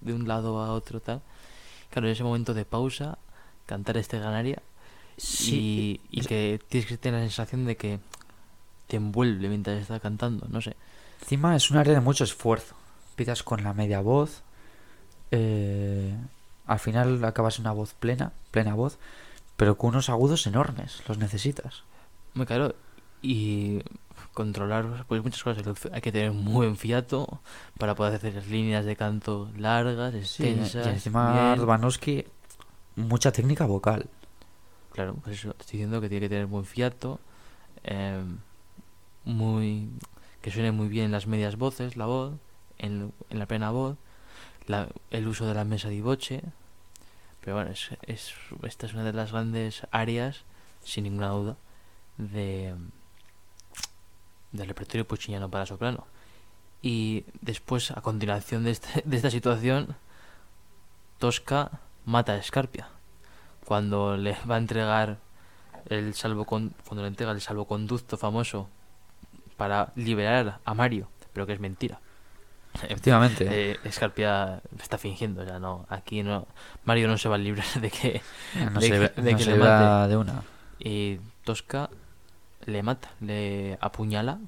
[0.00, 1.22] de un lado a otro tal.
[1.90, 3.18] Claro, en ese momento de pausa,
[3.66, 4.60] cantar este ganaria
[5.40, 8.00] y, y es- que tienes que tener la sensación de que
[8.86, 10.76] te envuelve mientras está cantando, no sé.
[11.24, 12.74] Encima es un área de mucho esfuerzo.
[13.12, 14.42] Empiezas con la media voz.
[15.30, 16.14] eh,
[16.66, 18.98] al final acabas en una voz plena, plena voz,
[19.56, 21.02] pero con unos agudos enormes.
[21.08, 21.82] Los necesitas.
[22.34, 22.74] Muy claro,
[23.22, 23.80] y
[24.32, 25.66] controlar pues muchas cosas.
[25.92, 27.40] Hay que tener un buen fiato
[27.78, 30.86] para poder hacer líneas de canto largas, Sí, y extensas.
[30.86, 31.60] encima bien.
[31.60, 32.24] Urbanowski,
[32.96, 34.08] mucha técnica vocal.
[34.92, 37.18] Claro, pues eso, estoy diciendo que tiene que tener buen fiato,
[37.82, 38.38] em,
[39.24, 39.90] muy
[40.44, 42.34] que suene muy bien las medias voces, la voz,
[42.76, 43.96] en, la plena voz,
[45.10, 46.42] el uso de la mesa di voce.
[47.40, 50.42] Pero bueno, es, es- esta es una de las grandes áreas,
[50.82, 51.56] sin ninguna duda,
[52.18, 52.74] de
[54.52, 56.04] del repertorio pucciniano para soprano.
[56.82, 59.96] Y después, a continuación de, este- de esta situación,
[61.18, 62.90] Tosca mata a Scarpia
[63.64, 65.16] cuando le va a entregar
[65.88, 68.68] el salvocon cuando le entrega el salvoconducto famoso
[69.56, 72.00] para liberar a Mario, pero que es mentira.
[72.82, 73.46] Efectivamente.
[73.50, 76.46] Eh, Scarpia está fingiendo, o sea, no, aquí no,
[76.84, 78.20] Mario no se va a librar de que
[78.72, 80.08] no de se, que- ve- de no que se le mate.
[80.08, 80.42] de una.
[80.80, 81.88] y Tosca
[82.66, 84.38] le mata, le apuñala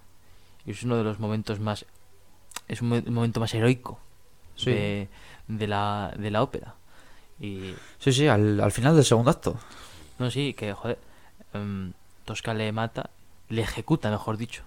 [0.64, 1.86] y es uno de los momentos más
[2.66, 4.00] es un momento más heroico
[4.56, 4.70] Sí.
[4.70, 5.08] de,
[5.48, 6.74] de la de la ópera
[7.38, 9.56] y Sí, sí, al, al final del segundo acto.
[10.18, 10.98] No, sí, que joder.
[11.52, 11.92] em,
[12.24, 13.10] Tosca le mata,
[13.50, 14.64] le ejecuta, mejor dicho.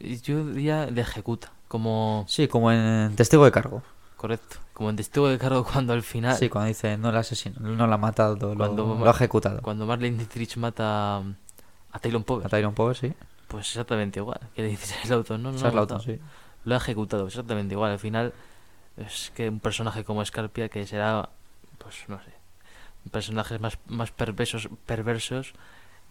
[0.00, 2.24] Yo diría le ejecuta, como.
[2.28, 3.82] Sí, como en Testigo de Cargo.
[4.18, 6.36] Correcto, como en testigo de cargo cuando al final.
[6.36, 9.62] Sí, cuando dice no la asesino, no la ha matado, lo, Cuando lo ha ejecutado.
[9.62, 12.48] Cuando Marlene Dietrich mata a Taylor A Power.
[12.48, 13.14] Tyrone Power, sí.
[13.46, 14.40] Pues exactamente igual.
[14.56, 15.58] Que le dices a Lauton, no, no.
[15.58, 16.18] Charles sí.
[16.64, 17.92] Lo ha ejecutado, exactamente igual.
[17.92, 18.34] Al final,
[18.96, 21.28] es que un personaje como Scarpia, que será,
[21.78, 22.32] pues no sé,
[23.12, 25.52] personajes más, más perversos, perversos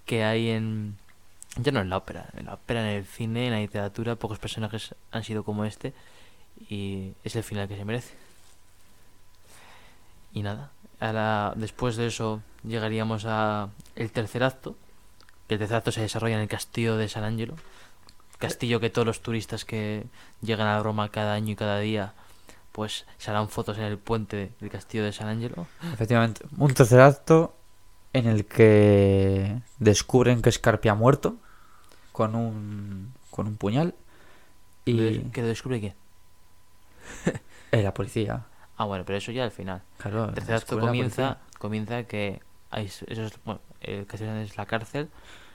[0.06, 0.98] que hay en.
[1.60, 4.40] Ya no en la ópera, en la ópera, en el cine, en la literatura, pocos
[4.40, 5.94] personajes han sido como este.
[6.70, 8.16] Y es el final que se merece.
[10.34, 14.76] Y nada, ahora, después de eso llegaríamos a el tercer acto.
[15.48, 17.56] Que el tercer acto se desarrolla en el castillo de San Angelo.
[18.38, 20.06] Castillo que todos los turistas que
[20.42, 22.14] llegan a Roma cada año y cada día,
[22.72, 25.66] pues se harán fotos en el puente del castillo de San Angelo.
[25.94, 26.46] Efectivamente.
[26.58, 27.56] Un tercer acto
[28.14, 31.38] en el que descubren que Scarpia ha muerto
[32.18, 33.94] con un, con un puñal
[34.86, 35.94] y ¿Que lo descubre quién?
[37.72, 38.46] eh, la policía.
[38.76, 39.84] Ah, bueno, pero eso ya al final.
[40.00, 44.66] Claro, El tercer acto comienza, comienza que hay, eso es, bueno, el castillo es la
[44.66, 45.10] cárcel,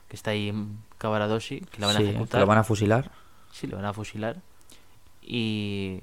[0.06, 0.54] que está ahí
[0.98, 2.40] Cavaradossi, que la van Sí, a que ejecutar.
[2.40, 3.10] lo van a fusilar.
[3.50, 4.36] Sí, lo van a fusilar.
[5.20, 6.02] Y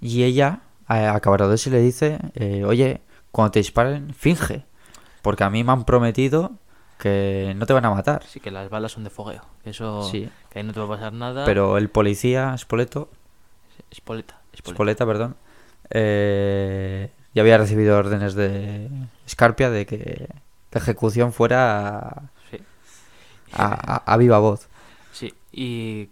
[0.00, 4.64] Y ella a, Cavaradossi le dice, eh, oye, cuando te disparen, finge.
[5.20, 6.52] Porque a mí me han prometido
[6.98, 8.22] que no te van a matar.
[8.24, 9.42] sí que las balas son de fogueo.
[9.64, 11.44] Que eso, Sí, que ahí no te va a pasar nada.
[11.44, 13.08] pero el policía, Spoleto,
[13.90, 14.74] Espoleta, espoleta.
[14.76, 15.36] Spoleta, perdón,
[15.90, 18.88] eh, ya había recibido órdenes de
[19.28, 20.28] Scarpia de que
[20.72, 22.58] la ejecución fuera Sí.
[23.52, 24.68] a, a- a viva voz.
[25.12, 26.08] Sí, y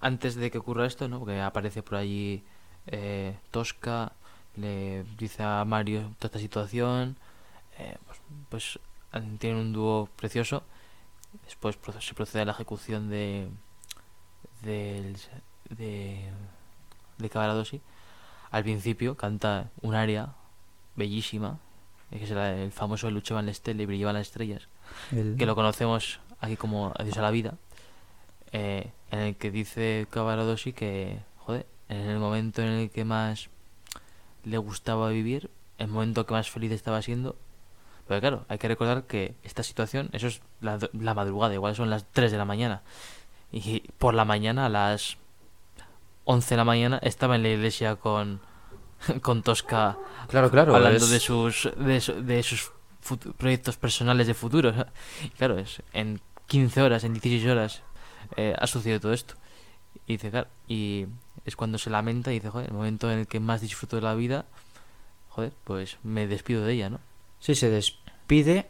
[0.00, 1.18] antes de que ocurra esto, ¿no?
[1.20, 2.44] Porque aparece por allí
[2.86, 4.12] eh, Tosca,
[4.56, 7.16] le dice a Mario toda esta situación,
[7.78, 8.18] eh, pues,
[8.48, 8.78] pues
[9.38, 10.62] tienen un dúo precioso.
[11.44, 13.48] Después se procede a la ejecución de
[14.62, 15.16] del-
[15.70, 16.30] de
[17.18, 17.80] de Cavaradossi.
[18.50, 20.34] Al principio canta un aria
[20.96, 21.58] bellísima,
[22.10, 24.68] que es el famoso Luchaban la Stelle y brillaban las estrellas
[25.10, 27.54] El- que lo conocemos aquí como Adiós a la vida,
[28.52, 33.48] eh, en el que dice Cavaradossi que, joder, en el momento en el que más
[34.44, 37.36] le gustaba vivir, el momento que más feliz estaba siendo,
[38.12, 41.88] pero claro, hay que recordar que esta situación, eso es la, la madrugada, igual son
[41.88, 42.82] las 3 de la mañana,
[43.50, 45.16] Y por la mañana, a las
[46.24, 48.40] 11 de la mañana, estaba en la iglesia con,
[49.22, 49.96] con Tosca
[50.28, 50.74] Claro, claro.
[50.76, 52.70] hablando es- de sus de, su- de sus
[53.38, 54.72] proyectos personales de futuro.
[55.24, 57.82] Y claro, es en 15 horas, en 16 horas
[58.36, 59.34] eh, ha sucedido todo esto.
[60.06, 61.06] Y dice, claro, y
[61.44, 64.02] es cuando se lamenta y dice, joder, el momento en el que más disfruto de
[64.02, 64.44] la vida,
[65.30, 67.00] joder, pues me despido de ella, ¿no?
[67.40, 67.68] Sí, se
[68.22, 68.66] despide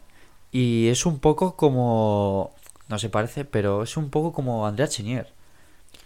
[0.51, 2.51] y es un poco como...
[2.89, 5.31] No se parece, pero es un poco como Andrea Chenier.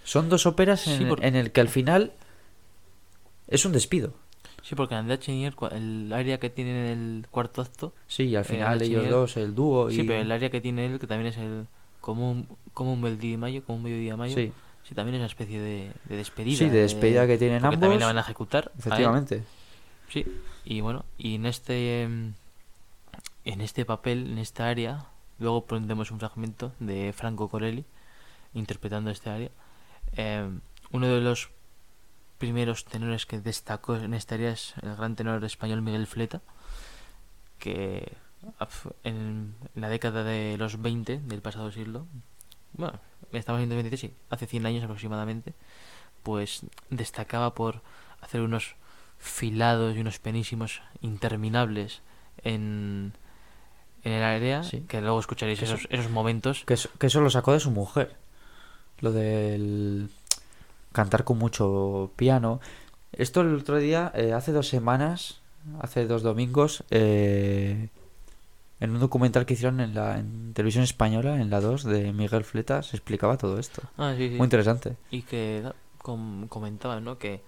[0.04, 2.14] Son dos óperas Sí, en, el que al final
[3.48, 4.14] es un despido.
[4.62, 8.44] Sí, porque Andrea Chenier, el área que tiene en el cuarto acto, Sí, y al
[8.44, 9.96] Eh, final ellos Chenier- dos, el dúo y...
[9.96, 11.66] sí, pero el área que tiene él, que también es el
[12.00, 14.52] como un, como un bel día de mayo, como un mediodía de mayo, Sí,
[14.88, 16.58] sí, también es una especie de, de despedida.
[16.58, 17.80] sí, de despedida que tienen ambos.
[17.80, 18.72] también la van a ejecutar.
[18.76, 18.80] a.
[18.80, 19.44] Efectivamente.
[20.10, 20.26] Sí,
[20.64, 22.34] y bueno, y en este em,
[23.48, 25.06] en este papel, en esta área,
[25.40, 27.86] luego pondremos un fragmento de Franco Corelli
[28.54, 29.52] interpretando este área.
[30.14, 30.60] Em,
[30.92, 31.50] uno de los
[32.40, 36.42] primeros tenores que destacó en esta área es el gran tenor español Miguel Fleta,
[37.58, 38.12] que
[39.04, 42.06] en la década de los 20 del pasado siglo,
[42.74, 43.00] bueno,
[43.32, 45.54] estamos en 2023, sí, hace 100 años aproximadamente,
[46.22, 47.82] pues destacaba por
[48.20, 48.76] hacer unos
[49.18, 52.02] filados y unos penísimos interminables
[52.44, 53.14] en,
[54.04, 54.82] en el área, Sí.
[54.88, 56.64] que luego escucharéis Que eso- esos, esos momentos.
[56.66, 58.16] Que eso, que eso lo sacó de su mujer.
[59.00, 60.10] Lo del
[60.92, 62.60] cantar con mucho piano.
[63.12, 65.42] Esto el otro día, eh, hace dos semanas,
[65.80, 67.90] hace dos domingos, eh,
[68.80, 72.44] en un documental que hicieron en la en televisión española, en la 2, de Miguel
[72.44, 73.82] Fleta, se explicaba todo esto.
[73.98, 74.36] Ah, sí, sí.
[74.36, 74.96] Muy interesante.
[75.10, 77.18] Y que da- com- comentaban, ¿no?
[77.18, 77.42] Que,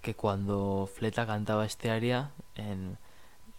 [0.00, 2.96] que cuando Fleta cantaba este área en,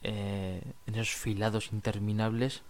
[0.04, 2.62] eh, en esos filados interminables,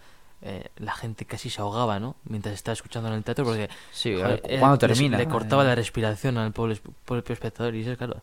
[0.41, 2.15] eh, la gente casi se ahogaba, ¿no?
[2.25, 5.17] Mientras estaba escuchando en el teatro, porque Sí, joder, era- cuando les- termina.
[5.17, 7.75] le cortaba la respiración al pobre, propio espectador.
[7.75, 8.17] Y ese, claro,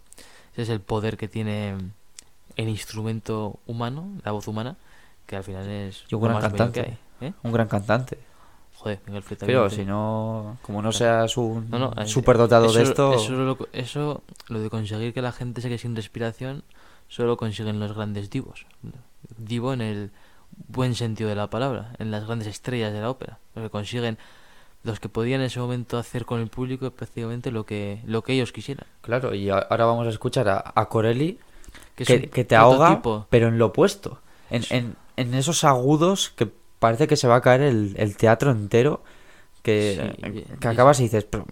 [0.53, 1.77] ese es el poder que tiene
[2.57, 4.77] el instrumento humano, la voz humana,
[5.27, 6.99] que al final es un gran cantante.
[7.21, 7.33] hay, ¿eh?
[7.43, 8.19] Un gran cantante.
[8.75, 9.45] Joder, Miguel Fleta.
[9.47, 13.59] Pero si no, como no seas un No, no, superdotado eso, de esto, Eso, lo,
[13.75, 16.65] eso, lo de conseguir que la gente se quede sin respiración,
[17.11, 18.65] solo consiguen los grandes divos.
[19.37, 20.11] Divo en el
[20.69, 23.39] buen sentido de la palabra, en las grandes estrellas de la ópera.
[23.55, 24.17] Los que consiguen,
[24.85, 28.33] los que podían en ese momento hacer con el público prácticamente lo que, lo que
[28.33, 28.87] ellos quisieran.
[29.03, 31.39] claro, y ahora vamos a escuchar a, a Corelli
[31.95, 34.21] Que, es que, un que te ahoga, pero en lo opuesto.
[34.49, 38.51] En, en, en esos agudos que parece que se va a caer el, el teatro
[38.53, 39.03] entero.
[39.63, 41.45] Que, Sí, y- que y- acabas y dices, "¿Pero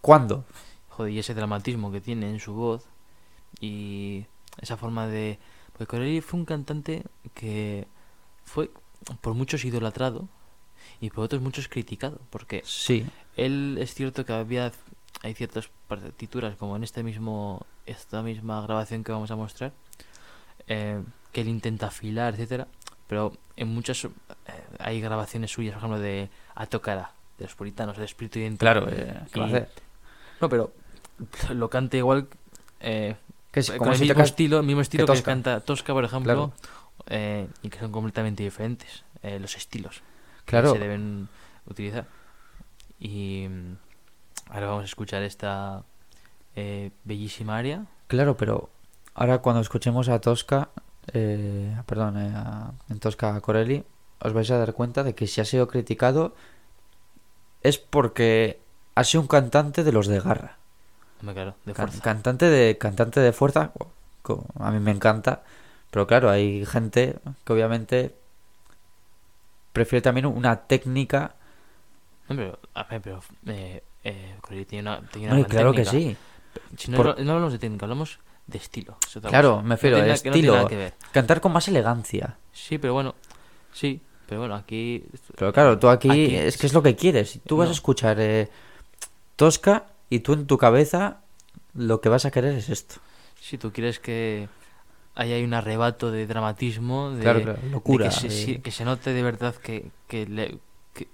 [0.00, 0.44] ¿cuándo?
[0.88, 2.82] Joder, y ese dramatismo que tiene en su voz
[3.60, 4.26] y
[4.60, 5.38] esa forma de...
[5.72, 7.02] Porque Corelli fue un cantante
[7.34, 7.86] que
[8.44, 8.70] fue
[9.20, 10.28] por muchos idolatrado
[11.00, 14.72] y por otros muchos criticado, porque Sí, él es cierto que había
[15.22, 19.72] hay ciertas partituras como en este mismo esta misma grabación que vamos a mostrar
[20.68, 21.02] eh,
[21.32, 22.66] que él intenta afilar etcétera
[23.06, 24.08] pero en muchas eh,
[24.78, 28.86] hay grabaciones suyas por ejemplo de A Tocará de los puritanos el espíritu y claro,
[28.90, 29.68] eh, ¿qué va a Y- hacer?
[30.40, 30.72] no pero
[31.54, 32.28] lo canta igual
[32.80, 33.16] eh,
[33.56, 35.24] Que es con como el si mismo estilo el mismo estilo que, Tosca.
[35.32, 36.52] canta Tosca por ejemplo Claro.
[37.06, 40.02] eh, y que son completamente diferentes eh, los estilos
[40.44, 41.28] que Claro, se deben
[41.66, 42.04] utilizar.
[43.00, 43.76] Y mm,
[44.50, 45.84] ahora vamos a escuchar esta
[46.54, 47.86] eh, bellísima área.
[48.08, 48.68] claro, pero
[49.14, 50.68] ahora cuando escuchemos a Tosca,
[51.14, 53.84] eh, perdón, eh, a- en Tosca a Corelli,
[54.20, 56.34] os vais a dar cuenta de que si ha sido criticado
[57.62, 58.60] es porque
[58.94, 60.58] ha sido un cantante de los de garra.
[61.20, 62.00] Hombre, claro, de fuerza.
[62.02, 63.72] cantante de cantante de fuerza
[64.58, 65.42] a mí me encanta
[65.90, 68.14] pero claro hay gente que obviamente
[69.72, 71.34] prefiere también una técnica
[72.28, 74.36] No, pero, a ver, pero eh, eh,
[74.66, 76.16] tiene una, tiene claro que sí
[76.76, 78.96] Si no, Por- no hablamos de técnica, hablamos de estilo.
[79.22, 80.66] Claro, me refiero, no estilo.
[80.68, 83.14] que cantar con más elegancia Sí, pero bueno,
[83.72, 85.04] sí, pero bueno, aquí...
[85.36, 88.18] pero claro tú aquí, Aquí- es que es lo que quieres tú vas a escuchar
[88.20, 88.48] eh,
[89.36, 91.20] Tosca y tú en tu cabeza
[91.74, 92.96] lo que vas a querer es esto.
[93.40, 94.48] Si tú quieres que
[95.14, 98.58] ahí hay un arrebato de dramatismo, de, Claro, claro, de locura, que, se, de- sí-
[98.58, 100.58] que se note de verdad que, que, le-
[100.94, 101.08] que,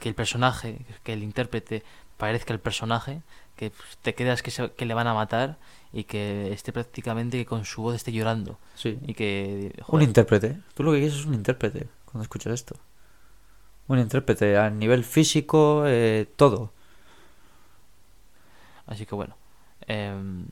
[0.00, 1.82] que el personaje, que el intérprete
[2.16, 3.22] parezca el personaje,
[3.56, 3.72] que
[4.02, 5.58] te creas que, se- que le van a matar
[5.92, 8.58] y que esté prácticamente que con su voz esté llorando.
[8.74, 8.98] Sí.
[9.06, 10.58] Y que un intérprete.
[10.74, 12.76] Tú lo que quieres es un intérprete cuando escuchas esto.
[13.88, 16.72] Un intérprete a nivel físico eh, todo
[18.86, 19.36] Así que bueno,
[19.86, 20.46] em,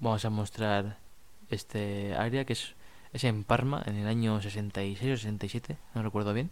[0.00, 0.98] vamos a mostrar
[1.50, 2.74] este área que es,
[3.12, 6.50] es en Parma en el año 66 o 67, no recuerdo bien.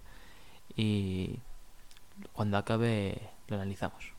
[0.77, 1.39] Y
[2.33, 4.13] cuando acabe lo analizamos.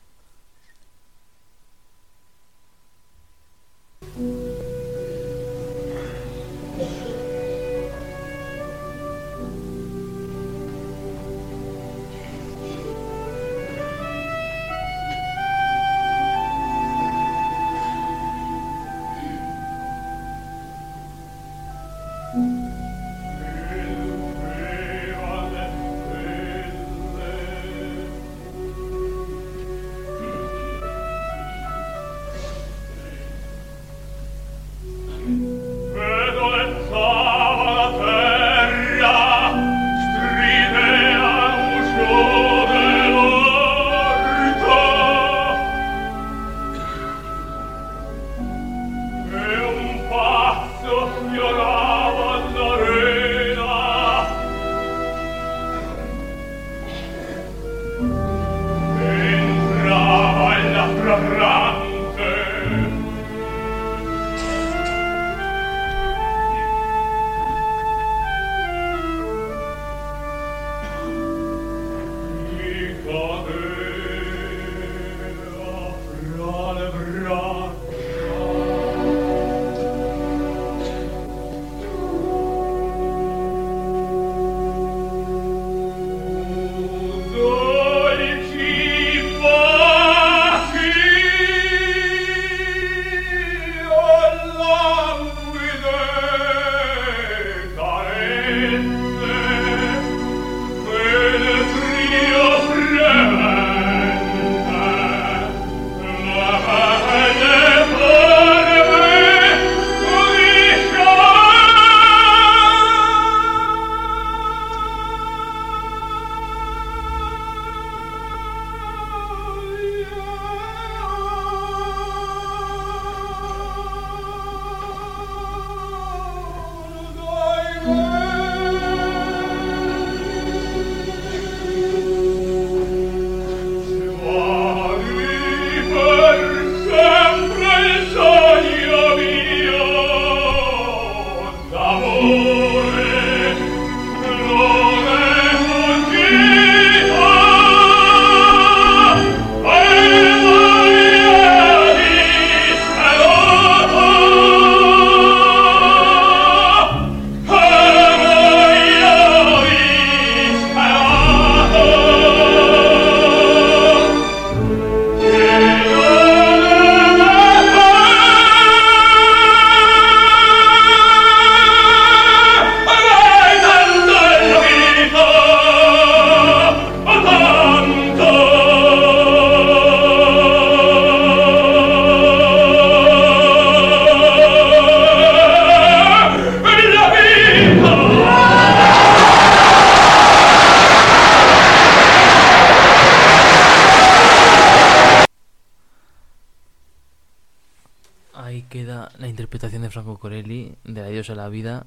[201.43, 201.85] La vida,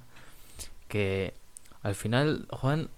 [0.89, 1.33] que
[1.83, 2.91] al final, Juan,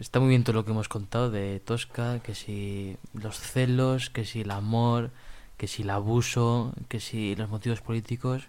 [0.00, 4.24] está muy bien todo lo que hemos contado de Tosca, que si los celos, que
[4.24, 5.10] si el amor,
[5.56, 8.48] que si el abuso, que si los motivos políticos,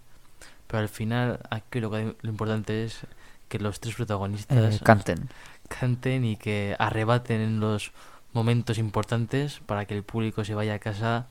[0.66, 3.02] pero al final aquí lo, que- lo importante es
[3.50, 5.30] que los tres protagonistas Eh, canten.
[5.70, 7.92] canten y que arrebaten en los
[8.34, 11.28] momentos importantes para que el público se vaya a casa,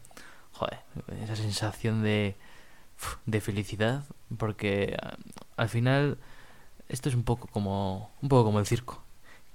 [0.53, 0.79] joder,
[1.25, 2.37] esa sensación de,
[3.26, 4.05] de felicidad,
[4.38, 5.16] porque ah,
[5.57, 6.18] al final
[6.88, 9.03] esto es un poco como un poco como el circo.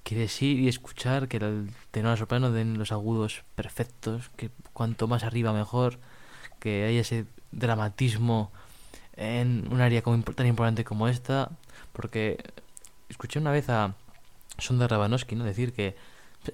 [0.04, 5.24] Quieres ir y escuchar que el tenor soprano den los agudos perfectos, que cuanto más
[5.24, 6.00] arriba mejor,
[6.60, 8.52] que haya ese dramatismo
[9.16, 11.52] en un área tan importante como esta,
[11.94, 12.44] porque
[13.10, 13.96] escuché una vez a
[14.58, 15.44] Sonda Rabanowski ¿no?
[15.44, 15.96] decir que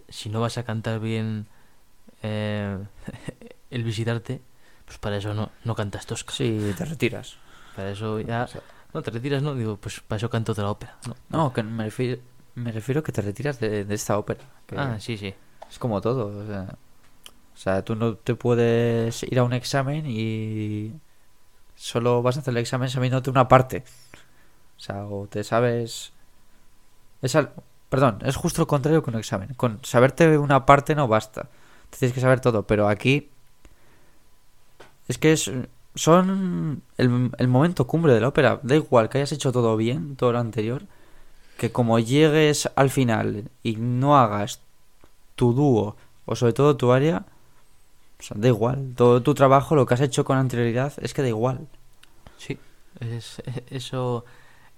[0.10, 1.48] si no vas a cantar bien
[2.24, 2.78] eh,
[3.70, 4.42] el visitarte,
[4.88, 6.34] pues para eso no, no cantas tosca.
[6.34, 7.38] Sí, te retiras.
[7.76, 8.48] Para eso ya...
[8.94, 9.54] No, te retiras, ¿no?
[9.54, 10.98] Digo, pues para eso canto otra ópera.
[11.08, 11.16] No.
[11.30, 12.20] No, que me refiero,
[12.56, 14.40] me refiero que te retiras de, de esta ópera.
[14.66, 15.36] que Ah, sí, sí.
[15.70, 16.28] Es como todo.
[16.28, 16.76] O sea,
[17.54, 20.94] o sea, tú no te puedes ir a un examen y
[21.76, 23.84] solo vas a hacer el examen sabiéndote una parte.
[24.78, 26.14] O sea, o te sabes...
[27.22, 27.52] Es al-
[27.90, 29.54] Perdón, es justo lo contrario con un examen.
[29.56, 31.50] Con saberte una parte no basta.
[31.90, 33.30] Te tienes que saber todo, pero aquí...
[35.08, 35.52] Es que es...
[35.96, 38.60] Son el, el momento cumbre de la ópera.
[38.64, 40.84] Da igual que hayas hecho todo bien, todo lo anterior,
[41.58, 44.62] que como llegues al final y no hagas
[45.36, 47.26] tu dúo o sobre todo tu área,
[48.36, 48.94] da igual.
[48.96, 51.68] Todo tu trabajo, lo que has hecho con anterioridad, es que da igual.
[52.38, 52.60] Sí,
[53.00, 54.26] es, eso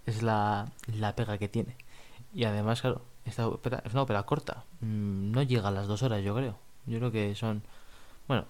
[0.06, 1.76] es la, la pega que tiene.
[2.34, 4.66] Y además, claro, esta ópera es una ópera corta.
[4.82, 6.58] Mm, No llega a las dos horas, yo creo.
[6.86, 7.64] Yo creo que son.
[8.28, 8.46] Bueno,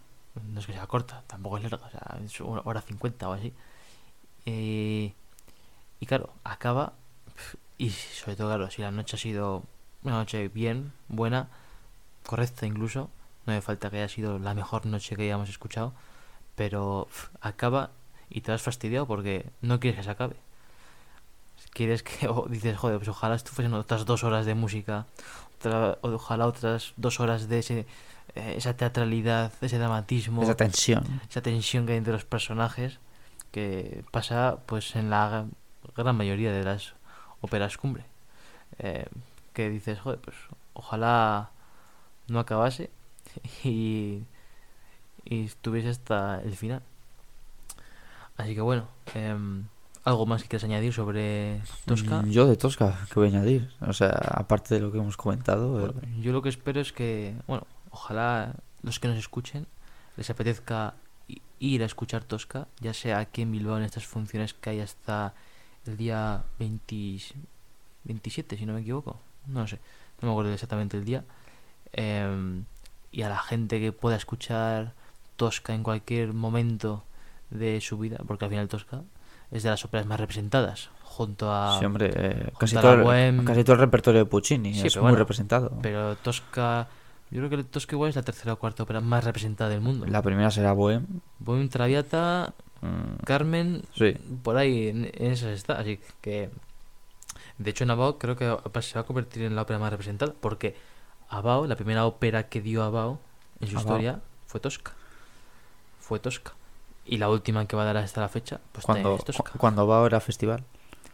[0.52, 3.34] no es que sea corta, tampoco es larga, o sea, es una hora cincuenta o
[3.34, 3.54] así.
[4.46, 5.14] Eh,
[6.00, 6.94] y claro, acaba.
[7.78, 9.64] Y sobre todo, claro, si la noche ha sido
[10.04, 11.50] una noche bien, buena,
[12.26, 13.10] correcta incluso,
[13.46, 15.94] no me falta que haya sido la mejor noche que hayamos escuchado,
[16.56, 17.08] pero
[17.42, 17.92] acaba
[18.30, 20.36] y te has fastidiado porque no quieres que se acabe.
[21.72, 25.06] Quieres que, o dices, joder, pues ojalá esto fuesen otras dos horas de música,
[26.02, 27.86] ojalá otras dos horas de ese,
[28.58, 31.04] esa teatralidad, ese dramatismo, Esa tensión.
[31.30, 33.00] esa tensión que hay entre los personajes
[33.52, 35.46] que pasa pues en la
[35.96, 36.94] gran mayoría de las
[37.42, 38.06] óperas cumbre
[38.80, 39.06] Eh,
[39.54, 40.38] que dices joder pues
[40.74, 41.50] ojalá
[42.28, 42.90] no acabase
[43.64, 44.24] y
[45.26, 46.82] y estuviese hasta el final
[48.38, 49.66] así que bueno em,
[50.06, 53.70] algo más que quieras añadir sobre Tosca Mm, Yo de Tosca, que voy a añadir.
[53.82, 55.88] O sea, aparte de lo que hemos comentado.
[55.88, 59.68] eh, yo lo que espero es que, bueno, ojalá los que nos escuchen
[60.18, 60.96] les apetezca
[61.60, 65.34] ir a escuchar Tosca, ya sea aquí en Bilbao en estas funciones que hay hasta
[65.86, 67.20] el día 20
[68.06, 69.20] 27, si no me equivoco.
[69.48, 69.80] No lo sé,
[70.22, 71.24] no me acuerdo exactamente el día.
[71.92, 72.64] Em,
[73.12, 74.94] y a la gente que pueda escuchar
[75.36, 77.04] Tosca en cualquier momento
[77.50, 79.02] de su vida, porque al final Tosca
[79.52, 81.78] es de las óperas más representadas, junto a...
[81.80, 83.44] sí, hombre, eh, casi, a todo, el- Bohème.
[83.46, 85.78] casi todo el repertorio de Puccini Sí, es muy bueno, representado.
[85.82, 86.88] Pero Tosca,
[87.32, 90.06] yo creo que Tosca igual es la tercera o cuarta ópera más representada del mundo.
[90.08, 91.06] La primera será Bohème.
[91.40, 94.16] Bohème Traviata, mm, Carmen, sí.
[94.44, 95.80] por ahí en, en esas está.
[95.80, 96.50] Así que,
[97.58, 98.46] de hecho, Nabao creo que
[98.82, 100.34] se va a convertir en la ópera más representada.
[100.40, 100.76] Porque
[101.30, 103.20] Abao, la primera ópera que dio Abao
[103.60, 103.86] en su Abao.
[103.94, 104.94] historia fue Tosca.
[106.00, 106.54] Fue Tosca.
[107.06, 109.52] Y la última que va a dar hasta la fecha, pues Cuando, es Tosca.
[109.52, 110.64] cu- cuando va ahora a festival.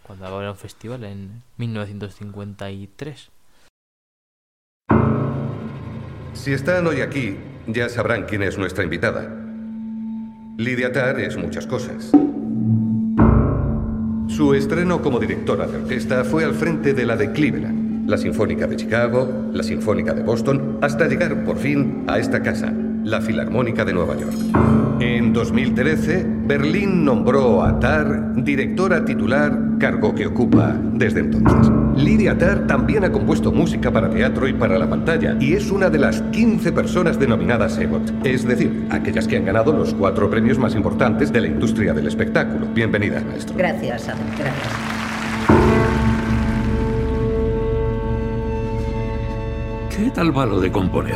[0.03, 3.29] Cuando Abao era un festival en 1953.
[6.35, 9.27] Si están hoy aquí, ya sabrán quién es nuestra invitada.
[10.57, 12.11] Lidia Tarr es muchas cosas.
[14.27, 18.67] Su estreno como directora de orquesta fue al frente de la de Cleveland, la Sinfónica
[18.67, 22.71] de Chicago, la Sinfónica de Boston, hasta llegar por fin a esta casa,
[23.05, 24.33] la Filarmónica de Nueva York.
[24.99, 31.71] En 2013, Berlín nombró a Tarr directora titular, cargo que ocupa desde entonces.
[31.95, 35.89] Lidia Tarr también ha compuesto música para teatro y para la pantalla y es una
[35.89, 40.57] de las 15 personas denominadas EGOT, es decir, aquellas que han ganado los cuatro premios
[40.57, 42.65] más importantes de la industria del espectáculo.
[42.73, 43.55] Bienvenida, maestro.
[43.55, 44.73] Gracias, Adam, gracias.
[49.95, 51.15] ¿Qué tal va lo de componer?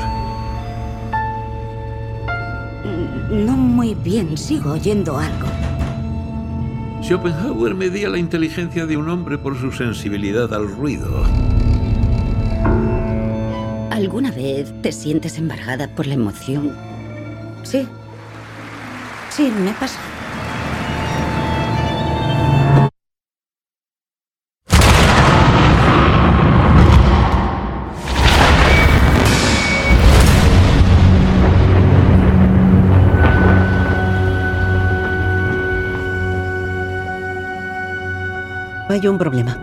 [3.30, 5.48] No muy bien, sigo oyendo algo.
[7.04, 11.24] Schopenhauer medía la inteligencia de un hombre por su sensibilidad al ruido.
[13.92, 16.76] ¿Alguna vez te sientes embargada por la emoción?
[17.64, 17.88] Sí.
[19.30, 20.00] Sí, me pasa.
[38.92, 39.56] Hay un problema.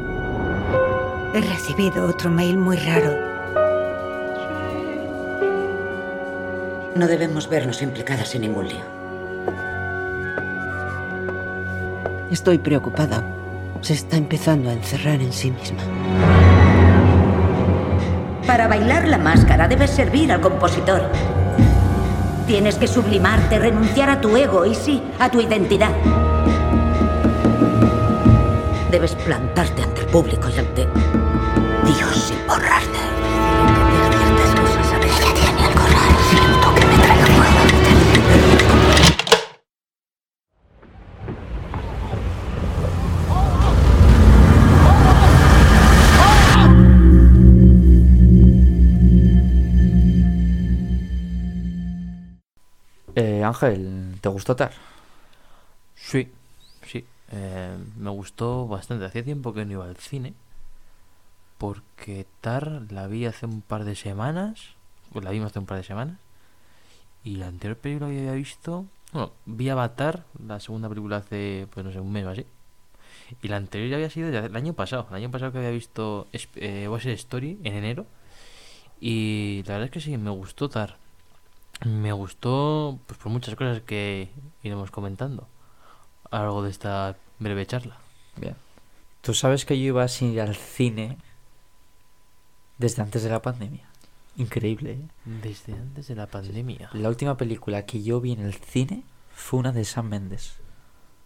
[1.35, 3.11] He recibido otro mail muy raro.
[6.95, 8.85] No debemos vernos implicadas en ningún lío.
[12.31, 13.25] Estoy preocupada.
[13.81, 15.83] Se está empezando a encerrar en sí misma.
[18.47, 21.03] Para bailar la máscara debes servir al compositor.
[22.47, 25.91] Tienes que sublimarte, renunciar a tu ego y sí, a tu identidad.
[28.91, 30.87] Debes plantarte ante el público y ante
[31.85, 32.99] Dios sin borrarte.
[34.11, 36.17] Ciertas cosas a veces tiene algo raro.
[36.31, 36.97] Siento que me
[37.35, 37.61] fuego.
[53.17, 54.73] Eh, Ángel, ¿te gustó Tar?
[55.95, 56.31] Sí.
[57.33, 59.05] Eh, me gustó bastante.
[59.05, 60.35] Hacía tiempo que no iba al cine.
[61.59, 64.75] Porque Tar la vi hace un par de semanas.
[65.13, 66.19] Pues la vimos hace un par de semanas.
[67.25, 68.87] Y la anterior película había visto.
[69.13, 72.47] Bueno, vi Avatar, la segunda película hace, pues no sé, un mes o así.
[73.43, 75.07] Y la anterior ya había sido ya el año pasado.
[75.11, 78.07] El año pasado que había visto eh, Story en enero.
[79.01, 80.99] Y la verdad es que sí, me gustó Tar.
[81.85, 84.31] Me gustó pues por muchas cosas que
[84.63, 85.49] iremos comentando.
[86.31, 87.97] Algo de esta breve charla.
[88.37, 88.55] Bien.
[89.23, 91.19] Tú sabes que yo iba sin ir al cine
[92.79, 93.85] desde antes de la pandemia.
[94.37, 95.09] Increíble, ¿eh?
[95.25, 96.91] Desde antes de la pandemia.
[96.93, 99.03] La última película que yo vi en el cine
[99.35, 100.57] fue una de Sam Mendes.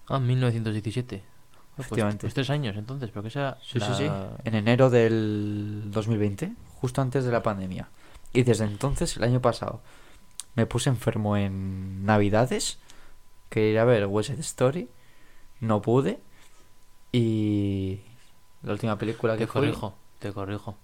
[0.09, 1.23] Ah, 1917.
[1.25, 2.21] Ah, Pues, Efectivamente.
[2.23, 3.59] pues tres años entonces, porque esa...
[3.63, 4.11] Sí, sí, sí.
[4.45, 7.89] En enero del 2020, justo antes de la pandemia.
[8.33, 9.81] Y desde entonces, el año pasado,
[10.55, 12.79] me puse enfermo en Navidades.
[13.51, 14.89] Que ir a ver West Side Story.
[15.61, 16.19] No pude.
[17.13, 18.01] Y
[18.63, 20.77] la última película que Te fui- corrijo, te corrijo.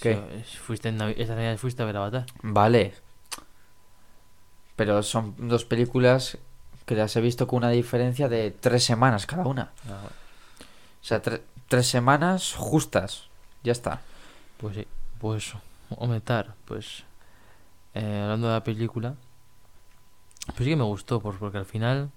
[0.00, 0.42] ¿Qué?
[0.64, 2.26] Fuiste en Navi- esta Navidad fuiste a ver Avatar.
[2.42, 2.94] Vale.
[4.76, 6.38] Pero son dos películas
[6.86, 9.70] que las he visto con una diferencia de tres semanas cada una.
[9.88, 13.28] O sea, tre- tres semanas justas.
[13.62, 14.00] Ya está.
[14.56, 14.86] Pues sí,
[15.20, 15.52] pues
[15.90, 17.04] Ometar, pues
[17.94, 19.16] eh, hablando de la película,
[20.52, 22.10] pues sí que me gustó, porque al final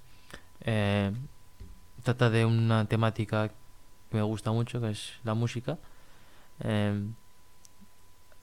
[0.62, 1.12] eh,
[2.04, 5.78] trata de una temática que me gusta mucho, que es la música.
[6.60, 7.04] Eh,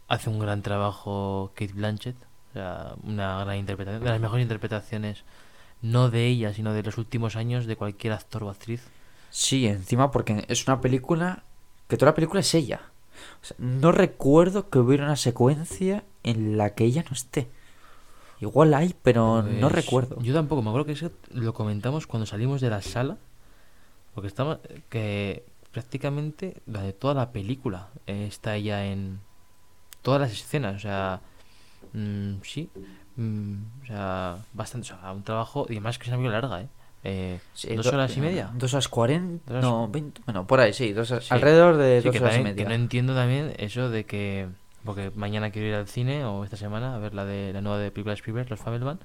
[0.08, 2.16] hace un gran trabajo Kate Blanchett,
[2.50, 5.24] o sea, una gran interpretación, de las mejores interpretaciones,
[5.82, 8.82] no de ella, sino de los últimos años de cualquier actor o actriz.
[9.30, 11.44] Sí, encima porque es una película
[11.88, 12.80] que toda la película es ella.
[13.58, 17.48] No recuerdo que hubiera una secuencia en la que ella no esté.
[18.40, 20.16] Igual hay, pero no Pues, recuerdo.
[20.22, 23.18] Yo tampoco, me acuerdo que eso lo comentamos cuando salimos de la sala.
[24.14, 24.58] Porque estamos.
[24.88, 29.20] que prácticamente de toda la película eh, está ella en
[30.02, 30.74] todas las escenas.
[30.76, 31.20] O sea,
[31.92, 32.68] mm, sí.
[33.16, 34.92] mm, o sea, bastante.
[34.92, 35.66] O sea, un trabajo.
[35.68, 36.68] Y además que es una película larga, ¿eh?
[37.02, 38.50] Eh, Sí, dos do- horas y media.
[38.54, 39.60] Dos horas cuarenta.
[39.60, 40.20] No, veinte.
[40.26, 40.92] Bueno, por ahí, sí.
[40.92, 41.32] Dos horas- Sí.
[41.34, 42.76] Alrededor de Sí, dos horas y también- que media.
[42.76, 44.48] no entiendo también eso de que.
[44.84, 47.78] Porque mañana quiero ir al cine o esta semana a ver la de la nueva
[47.78, 48.98] de película de Spielberg, Los Fabelman.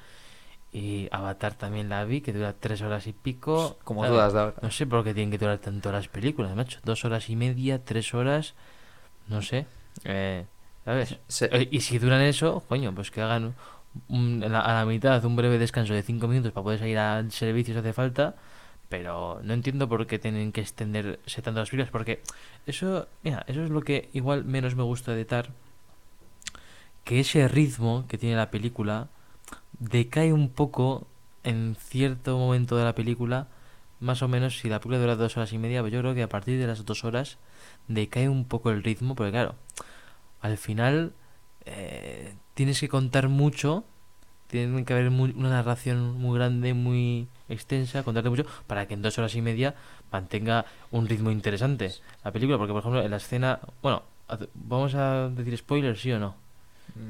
[0.71, 3.77] Y Avatar también la vi, que dura tres horas y pico.
[3.83, 4.55] Como todas ahora.
[4.61, 6.79] No sé por qué tienen que durar tanto las películas, macho.
[6.83, 8.55] Dos horas y media, tres horas.
[9.27, 9.65] No sé.
[10.03, 10.45] Eh,
[10.83, 11.17] ¿Sabes?
[11.51, 13.55] Eh, Y si duran eso, coño, pues que hagan
[14.09, 16.97] un- a la- a la mitad un breve descanso de cinco minutos para poder salir
[16.97, 18.35] al servicio si hace falta.
[18.89, 21.91] Pero no entiendo por qué tienen que extenderse tanto las películas.
[21.91, 22.21] Porque
[22.67, 25.49] eso, mira, eso es lo que igual menos me gusta de Tar.
[27.05, 29.07] Que ese ritmo que tiene la película
[29.79, 31.07] decae un poco
[31.43, 33.47] en cierto momento de la película.
[33.99, 36.23] Más o menos, si la película dura dos horas y media, pues yo creo que
[36.23, 37.37] a partir de las dos horas
[37.87, 39.15] decae un poco el ritmo.
[39.15, 39.55] Porque claro,
[40.41, 41.13] al final
[41.65, 43.85] eh, tienes que contar mucho.
[44.47, 49.17] Tiene que haber una narración muy grande, muy extensa, contarte mucho, para que en dos
[49.17, 49.75] horas y media
[50.11, 51.91] mantenga un ritmo interesante
[52.23, 52.57] la película.
[52.57, 53.59] Porque, por ejemplo, en la escena.
[53.81, 54.03] Bueno,
[54.55, 56.44] ¿vamos a decir spoilers, sí o no?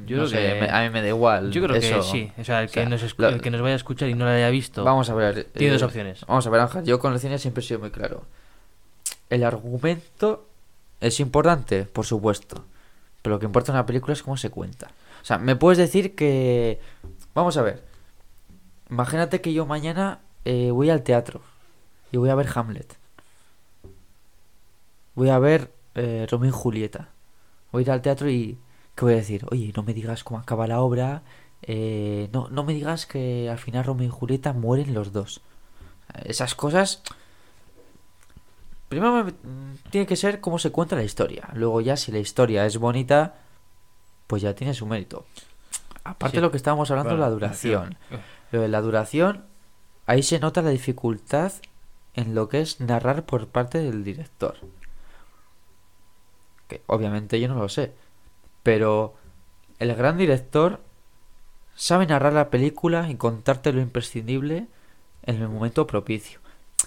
[0.07, 1.51] Yo no creo sé, que- a mí me da igual.
[1.51, 1.97] Yo creo eso.
[1.97, 2.31] que sí.
[2.39, 4.13] O sea, el, O que nos escu- lo- el que nos vaya a escuchar y
[4.15, 4.83] no la haya visto.
[4.83, 5.45] Vamos a ver.
[5.53, 6.25] Tiene dos eh, opciones.
[6.27, 6.85] Vamos a ver, Ángel.
[6.85, 8.23] Yo con el cine siempre he sido muy claro.
[9.29, 10.47] El argumento
[11.01, 12.65] es importante, por supuesto.
[13.21, 14.87] Pero lo que importa en una película es cómo se cuenta.
[15.21, 16.79] O sea, me puedes decir que.
[17.33, 17.83] Vamos a ver.
[18.89, 21.41] Imagínate que yo mañana eh, voy al teatro
[22.11, 22.95] y voy a ver Hamlet.
[25.15, 27.09] Voy a ver eh, Romeo y Julieta.
[27.71, 28.57] Voy a ir al teatro y.
[28.95, 29.45] ¿Qué voy a decir?
[29.51, 31.21] Oye, no me digas cómo acaba la obra.
[31.67, 35.41] eh, no, no me digas que al final Romeo y Julieta mueren los dos.
[36.23, 37.01] Esas cosas.
[38.87, 41.49] Primero me- mm, tiene que ser cómo se cuenta la historia.
[41.53, 43.35] Luego ya si la historia es bonita,
[44.27, 45.25] pues ya tiene su mérito.
[46.03, 46.37] Aparte Sí.
[46.37, 47.97] de lo que estábamos hablando, Claro, la duración.
[48.11, 48.19] eh,
[48.51, 49.45] Lo de la duración,
[50.05, 51.51] ahí se nota la dificultad
[52.13, 54.55] en lo que es narrar por parte del director.
[56.67, 57.93] Que obviamente yo no lo sé.
[58.65, 59.13] Pero
[59.77, 60.81] el gran director
[61.75, 64.65] sabe narrar la película y contarte lo imprescindible
[65.21, 66.39] en el momento propicio.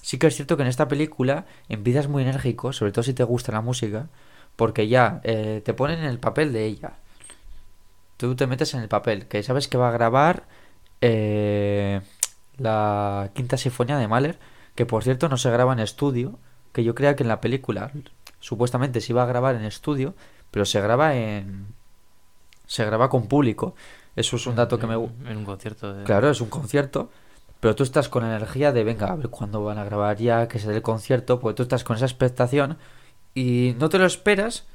[0.02, 3.22] Sí que es cierto que en esta película empiezas muy enérgico, sobre todo si te
[3.22, 4.08] gusta la música,
[4.56, 6.94] porque ya eh, te ponen en el papel de ella.
[8.16, 10.48] Tú te metes en el papel, que sabes que va a grabar
[11.00, 12.00] eh,
[12.56, 14.40] la quinta sinfonía de Mahler,
[14.74, 16.40] que por cierto no se graba en estudio,
[16.72, 17.92] que yo creía que en la película
[18.40, 20.16] supuestamente se iba a grabar en estudio,
[20.51, 21.68] pero se graba en
[22.66, 23.74] se graba con público.
[24.14, 25.94] Eso es un dato que me en, un concierto.
[25.94, 26.05] De...
[26.05, 27.11] Claro, es un concierto,
[27.61, 30.49] pero tú estás con la energía de, venga, a ver cuándo van a grabar ya,
[30.49, 32.76] que se dé el concierto, porque tú estás con esa expectación
[33.34, 34.66] y no te lo esperas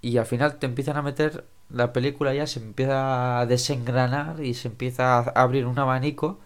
[0.00, 4.54] y al final te empiezan a meter, la película ya se empieza a desengranar y
[4.54, 6.38] se empieza a abrir un abanico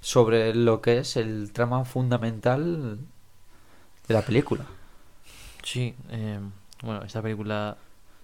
[0.00, 2.98] sobre lo que es el trama fundamental
[4.08, 4.64] de la película.
[5.62, 6.40] Sí, eh,
[6.82, 7.76] bueno, esta película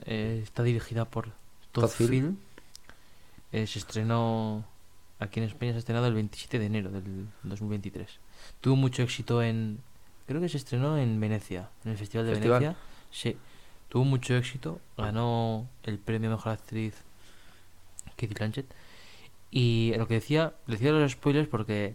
[0.06, 1.30] eh, está dirigida por
[1.72, 1.90] Todd Todd.
[1.90, 2.36] Field.
[3.52, 4.64] Eh, se estrenó
[5.20, 8.18] aquí en España, se ha estrenado el 27 de enero del 2023.
[8.60, 9.78] tuvo mucho éxito en...
[10.26, 12.60] Creo que se estrenó en Venecia, en el Festival de Festival.
[12.60, 12.82] Venecia.
[13.10, 13.36] Sí,
[13.88, 16.94] tuvo mucho éxito, ganó el premio Mejor Actriz
[18.16, 18.66] Katie Blanchett.
[19.50, 21.94] Y lo que decía, decía los spoilers porque,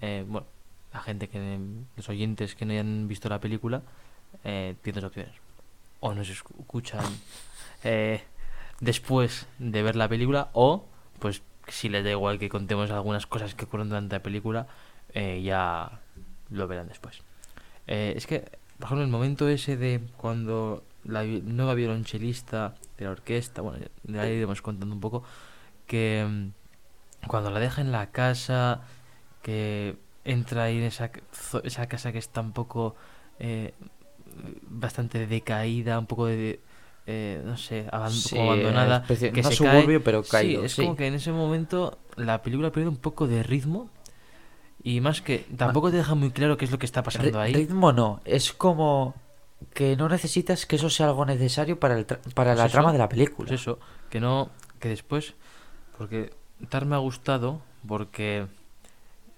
[0.00, 0.46] eh, bueno,
[0.92, 1.58] la gente que,
[1.96, 3.82] los oyentes que no hayan visto la película,
[4.44, 5.32] eh, tienen dos opciones.
[6.00, 7.04] O nos escuchan
[7.84, 8.22] eh,
[8.80, 10.86] después de ver la película, o,
[11.18, 14.66] pues, si les da igual que contemos algunas cosas que ocurren durante la película,
[15.12, 16.00] eh, ya
[16.50, 17.22] lo verán después.
[17.86, 18.40] Eh, es que,
[18.78, 24.20] por ejemplo, el momento ese de cuando la nueva violonchelista de la orquesta, bueno, de
[24.20, 25.24] ahí iremos contando un poco,
[25.86, 28.82] que mm, cuando la deja en la casa,
[29.42, 31.10] que entra ahí en esa,
[31.64, 32.96] esa casa que está un poco
[34.68, 36.60] bastante decaída, un poco de,
[37.06, 40.04] eh, no sé, Sí, abandonada, especie- que no se suburbio, cae.
[40.04, 40.82] pero Sí, es sí.
[40.82, 43.88] como que en ese momento la película pierde un poco de ritmo
[44.82, 47.52] y más que tampoco te deja muy claro qué es lo que está pasando ahí.
[47.54, 49.14] Ritmo no, es como
[49.74, 52.88] que no necesitas que eso sea algo necesario para, el tra- para la Pues trama
[52.88, 53.48] eso, de la película.
[53.48, 55.34] Pues eso, que no, que después,
[55.96, 56.30] porque
[56.68, 58.46] Tar me ha gustado porque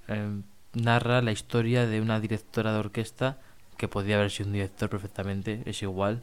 [0.09, 0.41] eh,
[0.75, 3.39] narra la historia de una directora de orquesta
[3.81, 6.23] que podría haber sido un director perfectamente, es igual.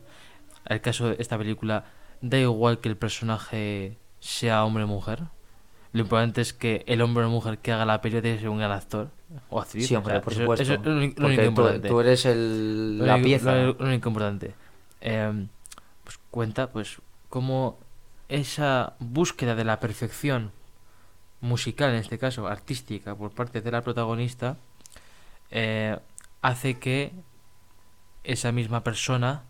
[0.65, 1.85] El caso de esta película,
[2.21, 5.23] da igual que el personaje sea hombre o mujer.
[5.91, 8.49] Lo importante es que el hombre o mujer que haga la película tiene que ser
[8.49, 9.09] un gran actor
[9.49, 9.87] o actriz.
[9.87, 10.61] Sí, o hombre, sea, por eso- supuesto.
[10.63, 11.87] eso es lo único- Porque tú, importante.
[11.87, 13.55] tú eres el, Lo la único- pieza.
[13.55, 14.53] Lo, lo único importante.
[15.01, 15.47] Eh,
[16.03, 16.97] pues cuenta, pues,
[17.29, 17.79] cómo
[18.29, 20.51] esa búsqueda de la perfección
[21.41, 24.57] musical, en este caso artística, por parte de la protagonista,
[25.49, 25.97] eh,
[26.41, 27.13] hace que
[28.27, 29.43] esa misma persona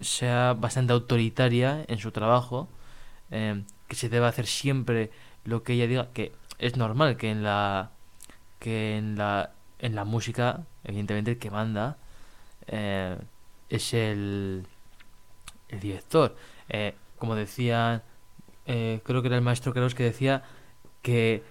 [0.00, 2.68] sea bastante autoritaria en su trabajo,
[3.30, 5.10] eh, que se debe hacer siempre
[5.44, 7.90] lo que ella diga, que es normal que en la
[8.58, 11.98] que en la en la música, evidentemente el que manda
[12.66, 13.18] eh,
[13.68, 14.66] es el
[15.70, 16.36] director.
[16.68, 18.02] Eh, como decía,
[18.66, 20.42] eh, creo que era el maestro Creos que decía
[21.02, 21.42] que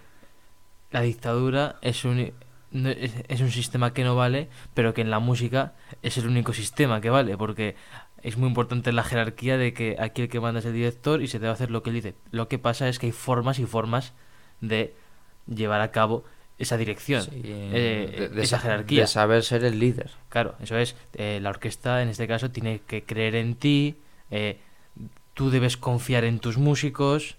[0.91, 2.33] la dictadura es un,
[2.73, 6.53] es, es un sistema que no vale, pero que en la música es el único
[6.53, 7.75] sistema que vale, porque
[8.21, 11.27] es muy importante la jerarquía de que aquí el que manda es el director y
[11.27, 12.15] se debe hacer lo que él dice.
[12.31, 14.13] Lo que pasa es que hay formas y formas
[14.61, 14.95] de
[15.47, 16.23] llevar a cabo
[16.57, 19.01] esa dirección, Sí, eh, de- de esa sa- jerarquía.
[19.01, 20.11] De saber ser el líder.
[20.29, 20.95] Claro, eso es.
[21.13, 23.97] eh, la orquesta en este caso tiene que creer en ti.
[24.31, 24.59] eh,
[25.35, 27.35] tú debes confiar en tus músicos.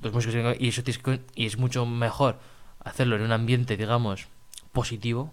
[0.00, 2.38] Los músicos y eso tienes que- y es mucho mejor
[2.80, 4.28] hacerlo en un ambiente, digamos,
[4.76, 5.32] positivo,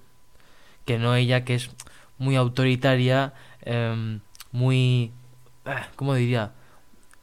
[0.85, 1.69] que no ella que es
[2.17, 4.21] muy autoritaria, em,
[4.53, 5.11] muy,
[5.65, 6.53] ah, ¿cómo diría?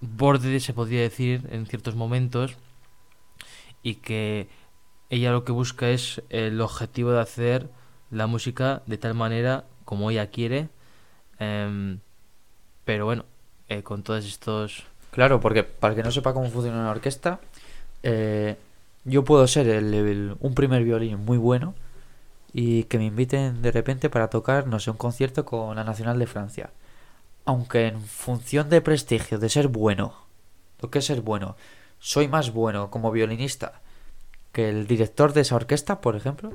[0.00, 2.56] Borde, se podría decir, en ciertos momentos,
[3.82, 4.48] y que
[5.08, 7.68] ella lo que busca es el objetivo de hacer
[8.10, 10.68] la música de tal manera como ella quiere,
[11.38, 12.00] em,
[12.84, 13.24] pero bueno,
[13.68, 14.84] eh, con todos estos...
[15.10, 17.40] Claro, porque para que no sepa cómo funciona una orquesta,
[18.02, 18.56] eh,
[19.04, 21.74] yo puedo ser el- un primer violín muy bueno
[22.52, 26.18] y que me inviten de repente para tocar, no sé, un concierto con la Nacional
[26.18, 26.70] de Francia.
[27.44, 30.14] Aunque en función de prestigio, de ser bueno,
[30.80, 31.56] lo que es ser bueno,
[31.98, 33.80] soy más bueno como violinista
[34.52, 36.52] que el director de esa orquesta, por ejemplo,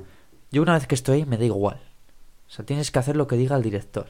[0.52, 1.80] yo una vez que estoy ahí me da igual.
[2.46, 4.06] O sea, tienes que hacer lo que diga el director.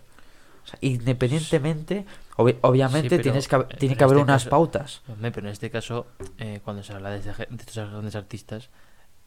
[0.65, 2.05] O sea, independientemente,
[2.37, 5.03] obvi- obviamente tienes que, eh, tiene en que haber este unas caso- pautas.
[5.21, 6.07] Pero en este caso,
[6.39, 7.31] eh, cuando se habla de, de
[7.61, 8.69] estos grandes artistas,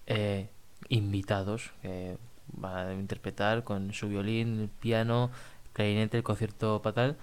[0.07, 0.49] eh,
[0.89, 2.18] invitados que
[2.53, 5.29] van a interpretar con su violín, el piano,
[5.73, 7.17] clarinete, el concierto patal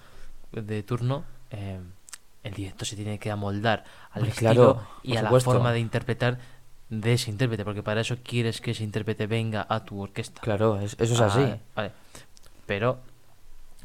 [0.53, 1.81] de turno, eh,
[2.45, 5.51] el director se tiene que amoldar al Hombre, estilo claro, y a supuesto.
[5.51, 6.39] la forma de interpretar
[6.89, 10.41] de ese intérprete, porque para eso quieres que ese intérprete venga a tu orquesta.
[10.41, 11.61] Claro, es- eso es Ah, así.
[11.75, 11.91] Vale.
[12.67, 13.01] Pero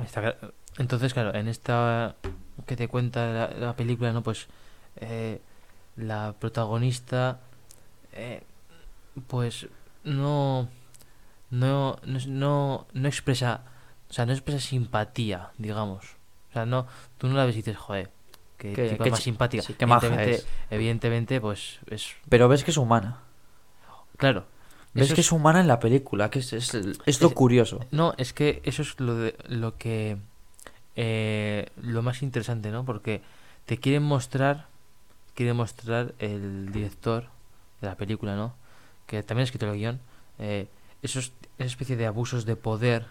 [0.04, 0.36] está
[0.78, 2.16] entonces claro, en esta
[2.68, 4.48] que te cuenta la, la película, no, pues
[4.98, 5.42] eh,
[5.98, 7.40] la protagonista,
[8.14, 8.44] eh,
[9.28, 9.68] pues
[10.04, 10.70] no,
[11.52, 13.62] no, no, no, no expresa,
[14.10, 16.04] o sea, no expresa simpatía, digamos.
[16.50, 16.88] O sea, no,
[17.18, 18.10] tú no la ves y dices, joder,
[18.58, 19.64] que Qué- más simpática.
[19.64, 20.48] sí, qué maja evidentemente, es.
[20.70, 23.20] evidentemente, pues es Pero ves que es humana.
[24.18, 24.46] claro.
[24.94, 27.34] Ves eso que es- es humana en la película, que es, es, es lo Es-
[27.34, 27.80] curioso.
[27.92, 30.18] No, es que eso es lo, de, lo que...
[30.96, 32.84] eh, lo más interesante, ¿no?
[32.86, 33.22] Porque
[33.66, 34.68] te quieren mostrar,
[35.34, 37.28] quiere mostrar el director
[37.80, 38.54] de la película, ¿no?
[39.08, 40.00] Que también ha escrito el guion.
[40.40, 40.68] eh,
[41.02, 41.32] esos,
[41.62, 43.06] esa especie de abusos de poder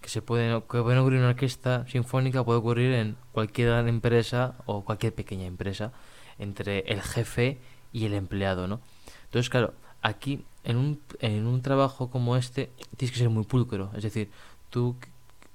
[0.00, 4.54] que se pueden, que pueden ocurrir en una orquesta sinfónica, puede ocurrir en cualquier empresa
[4.66, 5.92] o cualquier pequeña empresa,
[6.38, 7.58] entre el jefe
[7.92, 8.80] y el empleado, ¿no?
[9.24, 13.90] Entonces, claro, aquí, en un, en un trabajo como este, tienes que ser muy pulcro.
[13.96, 14.30] Es decir,
[14.70, 14.96] tú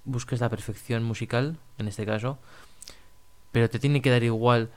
[0.06, 2.38] buscas la perfección musical, en este caso,
[3.52, 4.70] pero te tiene que dar igual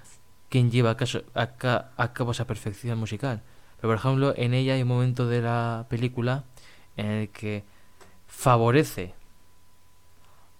[0.48, 0.96] quién lleva
[1.34, 3.42] a, a cabo esa perfección musical.
[3.80, 6.44] Pero, por ejemplo, en ella hay un momento de la película
[6.96, 7.64] en el que
[8.26, 9.14] favorece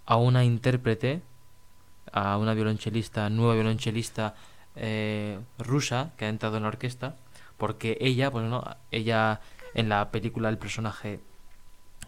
[0.05, 1.21] a una intérprete,
[2.11, 4.35] a una violonchelista, nueva violonchelista
[4.75, 7.15] eh, rusa que ha entrado en la orquesta,
[7.57, 9.41] porque ella, pues no, ella
[9.73, 11.19] en la película el personaje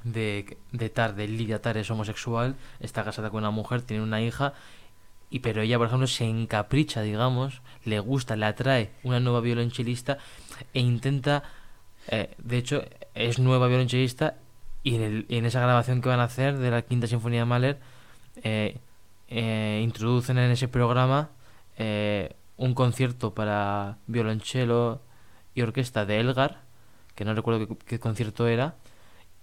[0.03, 4.21] de, de Tar, de Lidia Tar es homosexual, está casada con una mujer, tiene una
[4.21, 4.53] hija,
[5.29, 10.17] y pero ella, por ejemplo, se encapricha, digamos, le gusta, le atrae una nueva violonchelista
[10.73, 11.43] e intenta,
[12.09, 12.83] eh, de hecho,
[13.15, 14.35] es nueva violonchelista
[14.83, 17.45] y en, el- en esa grabación que van a hacer de la Quinta Sinfonía de
[17.45, 17.77] Mahler,
[18.43, 18.77] eh,
[19.27, 21.29] eh, introducen en ese programa
[21.77, 25.01] eh, un concierto para violonchelo
[25.55, 26.61] y orquesta de Elgar,
[27.15, 28.75] que no recuerdo qué, qué concierto era,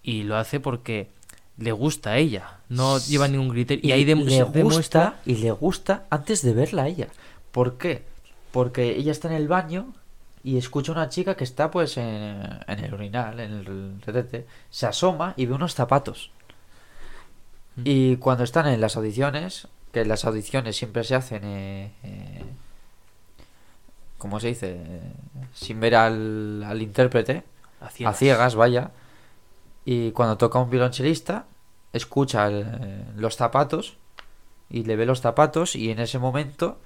[0.03, 1.09] y lo hace porque
[1.59, 3.87] le gusta a ella, no lleva ningún criterio.
[3.89, 7.09] Y, ahí dem- le gusta demuestra y le gusta antes de verla a ella.
[7.53, 8.03] ¿Por qué?
[8.53, 9.95] Porque ella está en el baño
[10.47, 14.47] y escucha a una chica que está pues en, en el urinal, en el retete,
[14.71, 16.31] se asoma y ve unos zapatos.
[17.77, 17.83] Mm.
[17.85, 22.45] Y cuando están en las audiciones, que las audiciones siempre se hacen, eh, eh,
[24.19, 24.81] ¿cómo se dice?
[25.55, 27.43] Sin ver al, al intérprete,
[27.81, 28.55] a a ciegas.
[28.55, 28.91] vaya.
[29.85, 31.45] Y cuando toca un violonchelista,
[31.93, 33.97] escucha el- los zapatos
[34.71, 36.79] y le ve los zapatos y en ese momento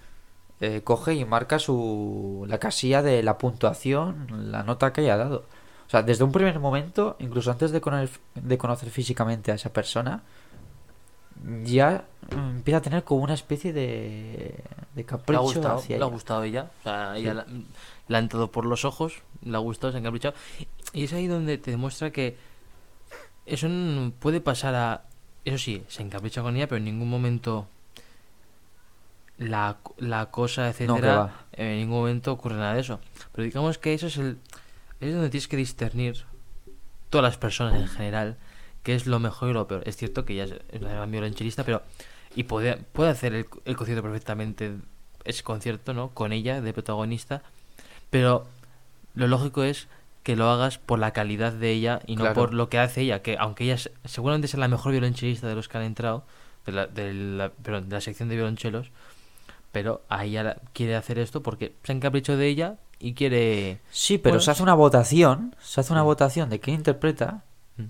[0.60, 5.44] eh, coge y marca su la casilla de la puntuación, la nota que haya dado.
[5.86, 9.72] O sea, desde un primer momento, incluso antes de conocer, de conocer físicamente a esa
[9.72, 10.22] persona,
[11.64, 14.54] ya empieza a tener como una especie de,
[14.94, 16.12] de Le ha capricho gustado, hacia le ha ella.
[16.12, 16.70] gustado ella.
[16.80, 17.46] O sea, ella la,
[18.08, 20.34] la ha entrado por los ojos, le ha gustado, se ha encaprichado.
[20.92, 22.36] Y es ahí donde te demuestra que
[23.46, 23.68] eso
[24.20, 25.04] puede pasar a.
[25.44, 27.66] Eso sí, se encapricha con ella, pero en ningún momento
[29.40, 33.00] la, la cosa, etcétera, en ningún momento ocurre nada de eso.
[33.32, 34.38] Pero digamos que eso es el.
[35.00, 36.24] Es donde tienes que discernir
[37.08, 38.36] todas las personas en general,
[38.84, 39.82] que es lo mejor y lo peor.
[39.86, 41.82] Es cierto que ella es es una gran violonchelista, pero.
[42.36, 44.76] Y puede, puede hacer el, el concierto perfectamente,
[45.24, 46.10] ese concierto, ¿no?
[46.10, 47.42] Con ella de protagonista,
[48.10, 48.46] pero
[49.14, 49.88] lo lógico es
[50.22, 52.34] que lo hagas por la calidad de ella y no Claro.
[52.34, 55.54] por lo que hace ella, que aunque ella es- seguramente sea la mejor violonchelista de
[55.56, 56.24] los que han entrado,
[56.66, 58.90] de la, de la, perdón, de la sección de violonchelos,
[59.72, 63.80] pero a ella la- quiere hacer esto porque se ha encaprichado de ella y quiere...
[63.90, 66.06] Sí, pero Bueno, se hace una votación, se hace una Sí.
[66.06, 67.44] votación de quién interpreta
[67.76, 67.84] Mm.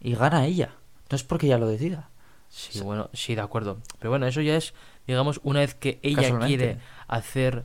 [0.00, 0.70] y gana ella.
[1.10, 2.08] No es porque ella lo decida.
[2.48, 3.78] Sí, bueno, sí, de acuerdo.
[3.98, 4.74] Pero bueno, eso ya es,
[5.06, 7.64] digamos, una vez que ella quiere hacer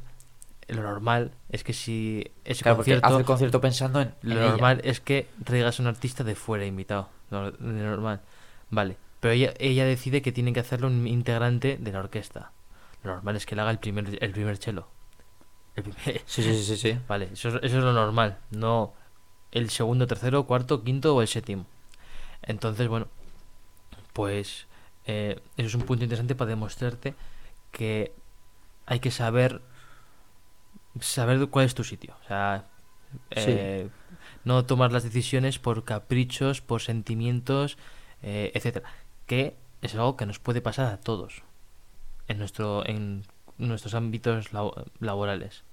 [0.68, 3.08] lo normal, es que si ese Claro, concierto...
[3.08, 4.52] hace el concierto pensando en, Lo en ella.
[4.52, 7.10] normal es que traigas a un artista de fuera invitado.
[7.32, 8.22] Lo, lo normal.
[8.70, 8.98] Vale.
[9.20, 12.52] Pero ella, ella decide que tiene que hacerlo un integrante de la orquesta.
[13.06, 14.88] Lo normal es que le haga el primer, el primer chelo.
[15.76, 17.00] El primer- Sí, sí, sí, sí.
[17.08, 18.38] Vale, eso, es- eso es lo normal.
[18.52, 18.94] No
[19.52, 21.66] el segundo, tercero, cuarto, quinto o el séptimo.
[22.42, 23.08] Entonces, bueno,
[24.14, 24.68] pues
[25.06, 27.14] eh, eso es un punto interesante para demostrarte
[27.72, 28.14] que
[28.86, 29.62] hay que saber
[31.00, 32.16] saber cuál es tu sitio.
[32.24, 32.66] O sea,
[33.32, 33.90] eh,
[34.44, 37.78] no tomar las decisiones por caprichos, por sentimientos,
[38.22, 38.90] eh, etcétera.
[39.26, 41.44] Que es algo que nos puede pasar a todos
[42.28, 43.24] en nuestro en
[43.58, 45.64] nuestros ámbitos labo- laborales.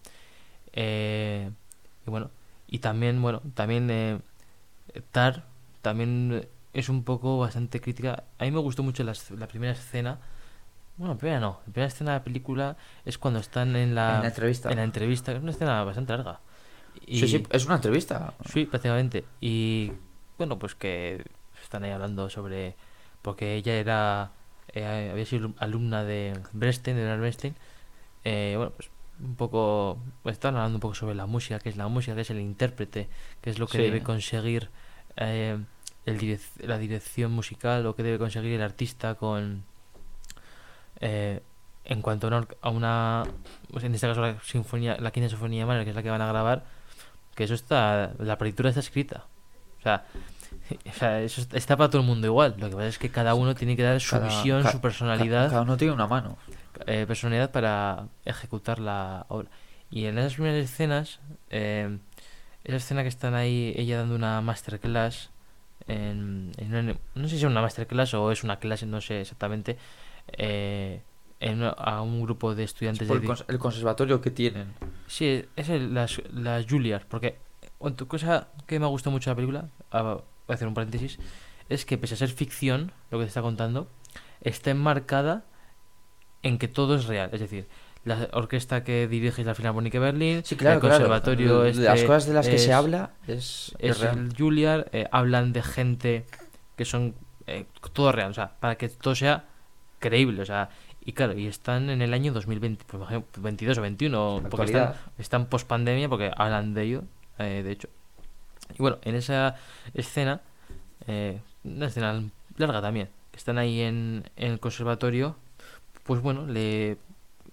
[0.72, 1.50] Eh,
[2.06, 2.30] y bueno,
[2.68, 4.20] y también, bueno, también eh,
[5.10, 5.44] Tar
[5.82, 8.24] también es un poco bastante crítica.
[8.38, 10.18] A mí me gustó mucho la, la primera escena.
[10.96, 11.60] Bueno, la primera no.
[11.66, 14.70] La primera escena de la película es cuando están en la, En la entrevista.
[14.70, 15.32] En la entrevista.
[15.32, 16.40] Es una escena bastante larga.
[17.06, 18.34] Y, Sí, sí, es una entrevista.
[18.46, 19.24] Sí, prácticamente.
[19.40, 19.92] Y
[20.38, 21.24] bueno, pues que
[21.62, 22.76] están ahí hablando sobre.
[23.22, 24.30] Porque ella era.
[24.74, 27.54] Eh, había sido alumna de Bernstein, de Leonard Bernstein.
[28.24, 29.98] Eh, bueno, pues un poco.
[30.22, 32.40] Pues estaban hablando un poco sobre la música, que es la música, que es el
[32.40, 33.08] intérprete,
[33.40, 33.84] que es lo que Sí.
[33.84, 34.70] debe conseguir
[35.16, 35.58] eh,
[36.06, 39.64] el direc- la dirección musical, lo que debe conseguir el artista con.
[41.00, 41.40] eh,
[41.84, 43.24] en cuanto a una, a una
[43.72, 46.10] pues en este caso la sinfonía la quinta sinfonía de Mahler que es la que
[46.10, 46.64] van a grabar
[47.34, 49.26] que eso está la partitura está escrita
[49.80, 50.04] o sea,
[50.90, 53.34] o sea, eso está- para todo el mundo igual lo que pasa es que cada
[53.34, 56.06] uno tiene que dar su Cada- visión ca- su personalidad ca- Cada uno tiene una
[56.06, 56.36] mano.
[56.86, 59.48] eh, personalidad para ejecutar la obra.
[59.90, 61.98] Y en esas primeras escenas, eh,
[62.64, 65.30] esa escena que están ahí, ella dando una masterclass,
[65.88, 69.20] en, en una- no sé si es una masterclass o es una clase, no sé
[69.20, 69.76] exactamente,
[70.28, 71.02] eh,
[71.40, 73.26] en a un grupo de estudiantes Por de...
[73.26, 74.72] el, cons- el conservatorio que tienen.
[75.08, 77.36] Sí, es el- las, las Juilliard, porque
[77.78, 80.18] otra cosa que me ha gustado mucho de la película, ah,
[80.52, 81.18] voy a hacer un paréntesis,
[81.68, 83.88] es que pese a ser ficción, lo que te está contando,
[84.42, 85.44] está enmarcada
[86.42, 87.30] en que todo es real.
[87.32, 87.66] Es decir,
[88.04, 90.94] la orquesta que dirige es la Filarmónica de Berlín, Sí, claro, el claro.
[90.96, 94.18] conservatorio Las este cosas de las que es- se habla es, es es real.
[94.18, 96.26] el Juilliard, eh, hablan de gente
[96.76, 97.14] que son
[97.46, 99.44] eh, todo real, o sea, para que todo sea
[100.00, 100.70] creíble, o sea,
[101.04, 104.94] y claro, y están en el año 2020, pues, imagino, 22 o 21, porque están,
[105.18, 107.02] están post pandemia, porque hablan de ello,
[107.38, 107.88] eh, de hecho.
[108.74, 109.56] Y bueno, en esa
[109.94, 110.40] escena,
[111.06, 112.22] eh, una escena
[112.56, 115.36] larga también, que están ahí en, el conservatorio,
[116.04, 116.98] pues bueno, le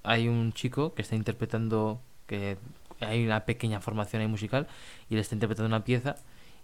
[0.03, 2.57] hay un chico que está interpretando, que
[2.99, 4.67] hay una pequeña formación ahí musical,
[5.09, 6.15] y le está interpretando una pieza,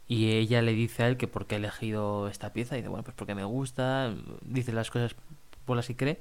[0.07, 2.89] y ella le dice a él que por qué ha elegido esta pieza, y dice,
[2.89, 5.15] bueno, pues porque me gusta, dice las cosas
[5.65, 6.19] por las que cree.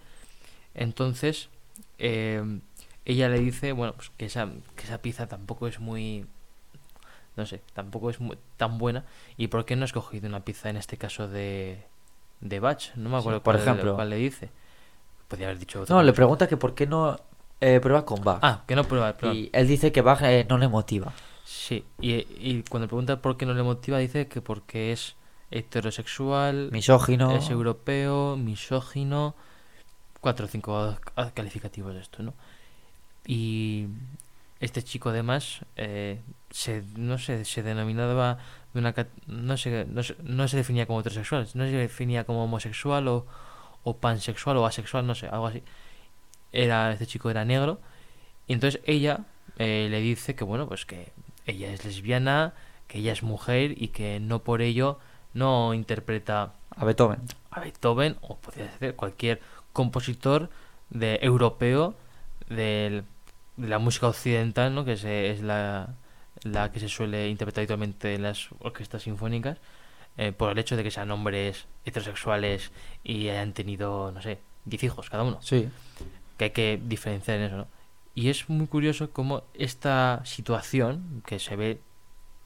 [0.74, 1.48] Entonces,
[1.98, 2.42] eh,
[3.04, 6.26] ella le dice, bueno, pues que esa, que esa pieza tampoco es muy,
[7.36, 9.04] no sé, tampoco es muy- tan buena,
[9.36, 11.82] y por qué no ha escogido una pieza en este caso de,
[12.40, 13.94] de Bach, no me Sí, acuerdo por cuál, ejemplo.
[13.96, 14.50] cuál le dice.
[15.28, 17.18] Podría haber dicho otra No, le pregunta que por qué no
[17.60, 18.38] eh, prueba con Bach.
[18.42, 19.34] Ah, que no prueba, prueba.
[19.34, 21.12] y él dice que Bach eh, no le motiva.
[21.46, 25.14] Sí, y, y cuando le pregunta por qué no le motiva, dice que porque es
[25.50, 27.30] heterosexual, Misógino.
[27.36, 29.34] es europeo, misógino,
[30.20, 30.96] cuatro o cinco
[31.34, 32.34] calificativos de esto, ¿no?
[33.26, 33.86] Y
[34.60, 38.38] este chico además eh, se, no sé, se denominaba
[38.72, 38.94] de una
[39.26, 43.26] no se, no, se, no se definía como heterosexual, no se definía como homosexual o,
[43.82, 45.62] o pansexual o asexual, no sé, algo así.
[46.52, 47.80] Era, este chico era negro
[48.46, 49.20] y entonces ella
[49.58, 51.12] eh, le dice que bueno, pues que
[51.46, 52.54] ella es lesbiana,
[52.86, 54.98] que ella es mujer y que no por ello
[55.34, 57.20] no interpreta A Beethoven.
[57.50, 59.40] a Beethoven o podría ser cualquier
[59.72, 60.48] compositor
[60.90, 61.94] de europeo
[62.48, 63.04] del- de
[63.56, 64.84] la música occidental, ¿no?
[64.84, 65.94] que se- es la,
[66.42, 69.58] la que se suele interpretar habitualmente en las orquestas sinfónicas,
[70.16, 72.70] eh, por el hecho de que sean hombres heterosexuales
[73.02, 75.68] y hayan tenido, no sé, 10 hijos cada uno Sí.
[76.38, 77.66] que hay que diferenciar en eso, ¿no?
[78.16, 81.80] Y es muy curioso cómo esta situación, que se ve,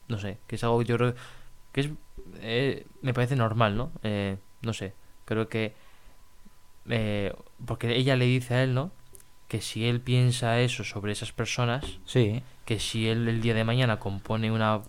[0.07, 1.13] no sé, que es algo que yo creo
[1.71, 1.89] que es,
[2.41, 3.91] eh, me parece normal, ¿no?
[4.01, 4.93] Eh, no sé,
[5.25, 5.73] creo que,
[6.89, 7.33] eh,
[7.65, 8.91] porque ella le dice a él, ¿no?
[9.49, 12.41] Que si él piensa eso sobre esas personas, Sí.
[12.65, 14.81] que si él el día de mañana compone una,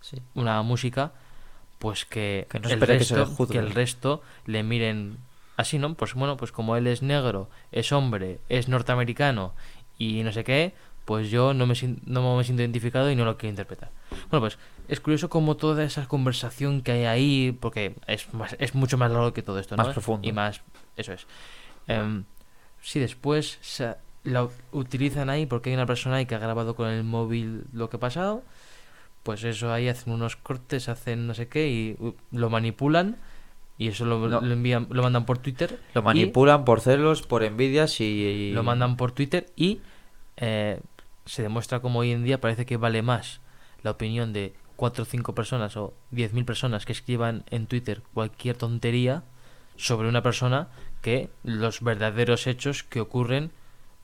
[0.00, 0.16] Sí.
[0.34, 1.12] una música,
[1.78, 5.18] pues que, Que no el que resto, que el resto le miren
[5.56, 5.94] así, ¿no?
[5.94, 9.54] Pues bueno, pues como él es negro, es hombre, es norteamericano
[9.98, 10.74] y no sé qué,
[11.04, 11.74] pues yo no me,
[12.06, 13.90] no me siento identificado y no lo quiero interpretar.
[14.30, 14.58] Bueno, pues
[14.88, 19.10] es curioso como toda esa conversación que hay ahí, porque es, más, es mucho más
[19.10, 19.82] largo que todo esto, ¿no?
[19.84, 20.26] Más profundo.
[20.26, 20.62] Y más,
[20.96, 21.26] eso es.
[21.88, 22.24] Em,
[22.82, 23.94] si después se,
[24.24, 27.88] la utilizan ahí porque hay una persona ahí que ha grabado con el móvil lo
[27.88, 28.42] que ha pasado,
[29.22, 31.96] pues eso ahí hacen unos cortes, hacen no sé qué y
[32.32, 33.16] lo manipulan
[33.78, 34.40] y eso lo, No.
[34.40, 35.78] lo envían, lo mandan por Twitter.
[35.94, 38.04] Lo manipulan por celos, por envidias y...
[38.04, 39.80] y- lo mandan por Twitter y
[40.36, 40.80] eh,
[41.24, 43.40] se demuestra como hoy en día parece que vale más
[43.82, 48.56] la opinión de cuatro o cinco personas o 10.000 personas que escriban en Twitter cualquier
[48.56, 49.22] tontería
[49.82, 50.68] sobre una persona
[51.00, 53.50] que los verdaderos hechos que ocurren,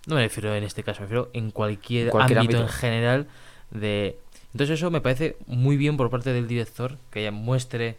[0.06, 2.72] no me refiero en este caso, me refiero en cualquier, Cualquier ámbito, ámbito.
[2.72, 3.26] en general
[3.70, 4.18] de...
[4.52, 7.98] Entonces eso me parece muy bien por parte del director que ella muestre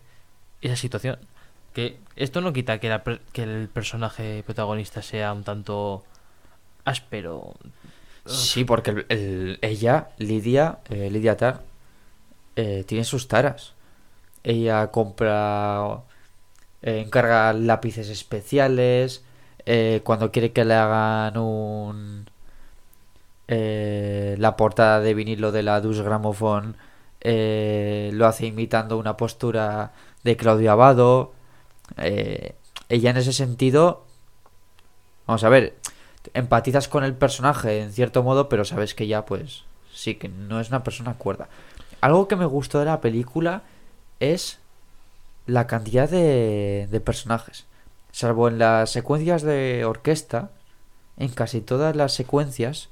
[0.61, 1.17] esa situación.
[1.73, 6.03] Que esto no quita que, la per- que el personaje protagonista sea un tanto
[6.83, 7.53] áspero.
[8.25, 11.61] Sí, porque el- el- ella, Lidia, eh, Lidia Tag,
[12.55, 13.73] eh, tiene sus taras.
[14.43, 16.01] Ella compra,
[16.81, 19.23] eh, encarga lápices especiales,
[19.65, 22.29] eh, cuando quiere que le hagan un...
[23.47, 26.75] eh, la portada de vinilo de la Dus Gramophone
[27.21, 29.91] lo hace imitando una postura
[30.23, 31.33] de Claudio Abado.
[31.97, 34.05] Ella en ese sentido,
[35.27, 35.75] vamos a ver,
[36.33, 40.59] empatizas con el personaje en cierto modo, pero sabes que ya pues sí que no
[40.61, 41.49] es una persona cuerda.
[42.01, 43.63] Algo que me gustó de la película
[44.21, 44.59] es
[45.49, 47.65] la cantidad de, de personajes.
[48.11, 50.51] Salvo en las secuencias de orquesta,
[51.17, 52.89] en casi todas las secuencias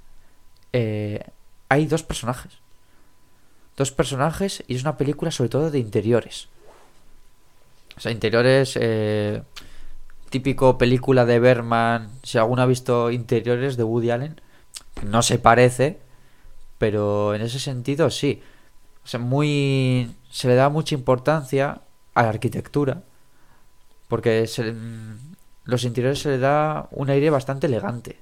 [0.74, 1.24] eh,
[1.70, 2.54] hay dos personajes.
[3.76, 6.50] Dos personajes y es una película sobre todo de interiores.
[7.96, 8.78] O sea, interiores...
[8.80, 9.42] eh,
[10.30, 12.10] típico película de Berman.
[12.24, 14.42] Si alguno ha visto interiores de Woody Allen,
[15.04, 16.00] no se parece,
[16.78, 18.42] pero en ese sentido sí.
[19.04, 20.14] O sea, muy.
[20.30, 21.82] Se le da mucha importancia
[22.18, 23.04] a la arquitectura,
[24.08, 24.74] porque se-
[25.66, 28.20] los interiores se le da un aire bastante elegante.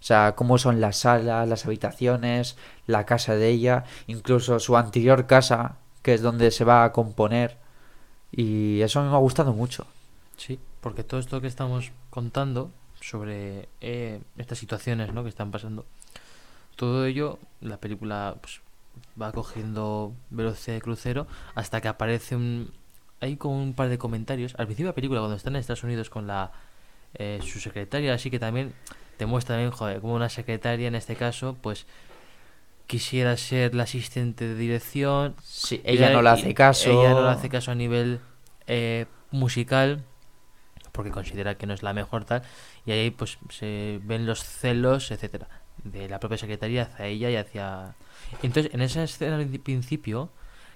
[0.00, 2.56] O sea, cómo son las salas, las habitaciones,
[2.86, 7.58] la casa de ella, incluso su anterior casa, que es donde se va a componer.
[8.32, 9.86] Y eso me ha gustado mucho.
[10.36, 15.22] Sí, porque todo esto que estamos contando sobre eh, estas situaciones ¿no?
[15.22, 15.86] que están pasando,
[16.76, 18.60] todo ello, la película pues,
[19.20, 22.72] va cogiendo velocidad de crucero hasta que aparece un...
[23.22, 24.54] Hay como un par de comentarios.
[24.58, 26.52] Al principio de la película, cuando están en Estados Unidos con la
[27.14, 28.74] eh, su secretaria, así que también
[29.16, 31.86] te muestra también, joder, como una secretaria en este caso, pues
[32.86, 35.36] quisiera ser la asistente de dirección.
[35.42, 36.90] Sí, ella no le hace caso.
[36.90, 38.20] Ella no le hace caso a nivel
[38.66, 40.04] eh, musical
[40.92, 42.42] porque considera que no es la mejor tal
[42.84, 45.48] y ahí pues se ven los celos etcétera
[45.84, 47.94] de la propia secretaria hacia ella y hacia
[48.42, 50.30] entonces en esa escena de principio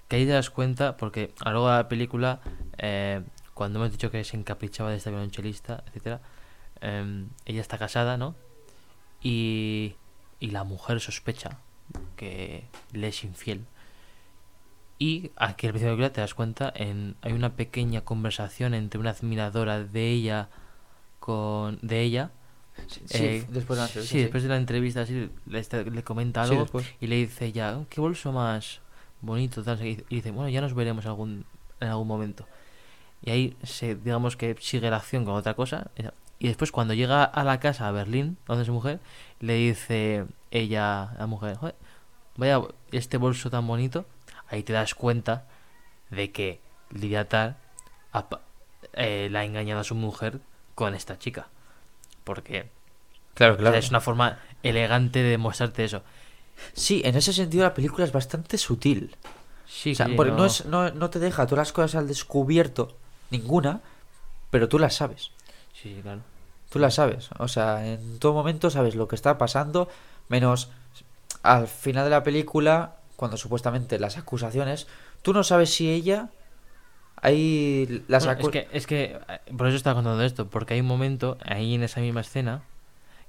[0.07, 2.39] que ahí te das cuenta porque a lo largo de la película
[2.77, 3.21] eh,
[3.53, 6.21] cuando hemos dicho que se encaprichaba de esta violonchelista etcétera
[6.81, 8.35] em, ella está casada no
[9.21, 9.95] y
[10.39, 11.57] y la mujer sospecha
[12.15, 13.65] que le es infiel
[14.99, 18.73] y aquí al principio de la película te das cuenta, en, hay una pequeña conversación
[18.73, 20.49] entre una admiradora de ella
[21.19, 22.31] con de ella.
[22.87, 24.21] Sí, eh, después de la entrevista, sí, sí.
[24.21, 26.67] después de la entrevista así, le, le comenta Sí, algo
[26.99, 28.81] y le dice ya, "Oh, qué bolso más
[29.21, 31.45] bonito, tal", y dice, bueno, ya nos veremos algún,
[31.79, 32.47] en algún momento.
[33.21, 35.89] Y ahí se, digamos que sigue la acción con otra cosa.
[36.39, 38.99] Y después cuando llega a la casa a Berlín, donde es su mujer,
[39.39, 41.75] le dice ella a la mujer, "Joder,
[42.35, 42.61] vaya
[42.91, 44.05] este bolso tan bonito.
[44.49, 45.45] Ahí te das cuenta
[46.11, 46.61] de que
[46.91, 47.57] Lidia Tar
[48.11, 48.41] ha pa-
[48.93, 50.39] eh, la ha engañado a su mujer
[50.75, 51.47] con esta chica.
[52.23, 52.69] Porque
[53.33, 53.77] Claro, o sea, claro.
[53.77, 56.03] es una forma elegante de mostrarte eso.
[56.73, 59.15] Sí, en ese sentido la película es bastante sutil.
[59.67, 61.95] Sí, O sea, sí, porque no- no, es, no, no te deja todas las cosas
[61.95, 62.95] al descubierto,
[63.31, 63.81] ninguna,
[64.49, 65.31] pero tú las sabes.
[65.73, 66.21] Sí, sí, claro.
[66.69, 67.29] Tú las sabes.
[67.39, 69.87] O sea, en todo momento sabes lo que está pasando,
[70.29, 70.69] menos
[71.43, 74.87] al final de la película, cuando supuestamente las acusaciones,
[75.21, 76.29] tú no sabes si ella...
[77.21, 80.81] Hay las Bueno, es que, es que eh, por eso estaba contando esto, porque hay
[80.81, 82.61] un momento ahí en esa misma escena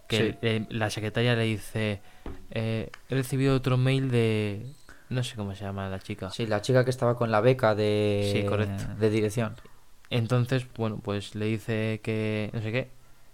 [0.09, 0.67] que Sí.
[0.71, 2.01] la secretaria le dice,
[2.51, 4.67] eh, he recibido otro mail de...
[5.11, 6.31] No sé cómo se llama la chica.
[6.31, 8.85] Sí, la chica que estaba con la beca de, Sí, correcto.
[8.99, 9.57] de dirección.
[10.11, 12.91] Entonces, bueno, pues le dice que no sé qué,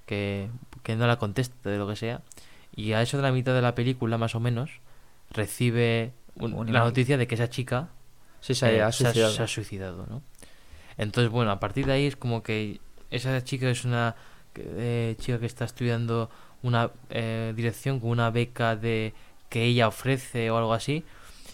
[0.07, 0.49] que,
[0.83, 2.23] que no la conteste de lo que sea.
[2.77, 4.71] Y a eso de la mitad de la película, más o menos,
[5.31, 7.89] recibe un- Un la noticia de que esa chica
[8.41, 9.33] Sí, se ha eh, suicidado.
[9.33, 10.23] se ha suicidado, ¿no?
[10.99, 12.81] Entonces, bueno, a partir de ahí es como que
[13.11, 14.15] esa chica es una
[14.57, 16.31] eh, chica que está estudiando
[16.65, 19.13] una eh, dirección con una beca de
[19.49, 21.05] que ella ofrece o algo así.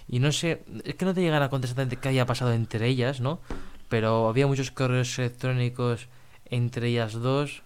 [0.09, 3.21] Y no sé, es que no te llegan a exactamente qué haya pasado entre ellas,
[3.21, 3.41] ¿no?
[3.89, 6.07] Pero había muchos correos electrónicos
[6.47, 7.63] entre ellas dos.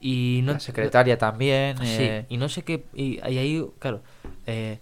[0.00, 1.76] Y no la secretaria también.
[1.78, 2.84] Sí, eh, y no sé qué.
[2.94, 4.02] Y, y ahí, claro,
[4.46, 4.78] eh,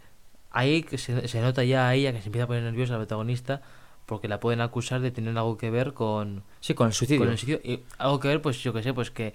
[0.50, 2.98] ahí que se, se nota ya a ella que se empieza a poner nerviosa la
[3.00, 3.62] protagonista
[4.06, 7.20] porque la pueden acusar de tener algo que ver con, Sí, con el suicidio.
[7.22, 7.60] con el suicidio.
[7.64, 9.32] Y algo que ver, pues yo que sé, pues que.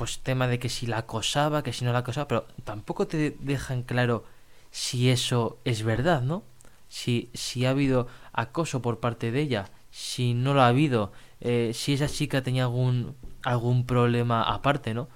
[0.00, 3.36] Pues tema de que si la acosaba, que si no la acosaba, pero tampoco te
[3.38, 4.24] dejan claro
[4.70, 6.42] si eso es verdad, ¿no?
[6.88, 11.12] Si, si ha habido acoso por parte de ella, si no lo ha habido,
[11.42, 15.10] eh, si esa chica tenía algún, algún problema aparte, ¿no?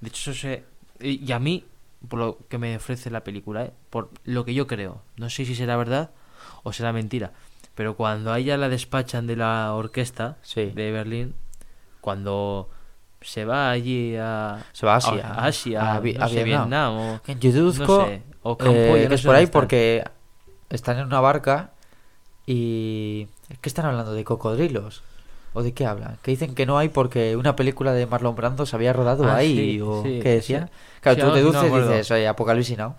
[0.00, 0.64] De hecho, eso se...
[1.00, 1.66] Y a mí,
[2.08, 3.72] por lo que me ofrece la película, ¿eh?
[3.90, 6.12] por lo que yo creo, no sé si será verdad
[6.62, 7.34] o será mentira,
[7.74, 10.70] pero cuando a ella la despachan de la orquesta Sí.
[10.70, 11.34] de Berlín,
[12.00, 12.70] cuando
[13.24, 14.58] se va allí a...
[14.72, 15.26] Se va a Asia.
[15.26, 16.94] A, Asia, A Vi- no a sé, Vietnam.
[16.94, 17.20] O...
[17.40, 19.60] Yuduzco, no sé, o eh, Camboya, no que es por ahí están.
[19.60, 20.04] porque
[20.70, 21.70] están en una barca
[22.46, 23.28] y...
[23.48, 25.02] Es que están hablando de cocodrilos.
[25.52, 26.18] ¿O de qué hablan?
[26.22, 29.36] Que dicen que no hay porque una película de Marlon Brando se había rodado Ah,
[29.36, 29.54] ahí.
[29.54, 30.66] sí, ¿O sí, qué decía?
[30.66, 30.72] sí.
[31.00, 32.94] Claro, Sí, tú no deduces y dices, oye, Apocalipsis Now.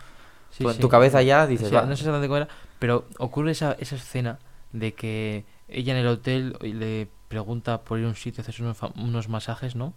[0.57, 1.81] Tú en tu cabeza ya dices, Sí, va.
[1.81, 2.47] no sé exactamente cómo era,
[2.80, 4.39] pero ocurre esa, esa escena
[4.72, 8.64] de que ella en el hotel le pregunta por ir a un sitio a hacerse
[8.64, 9.93] unos, unos masajes, ¿no?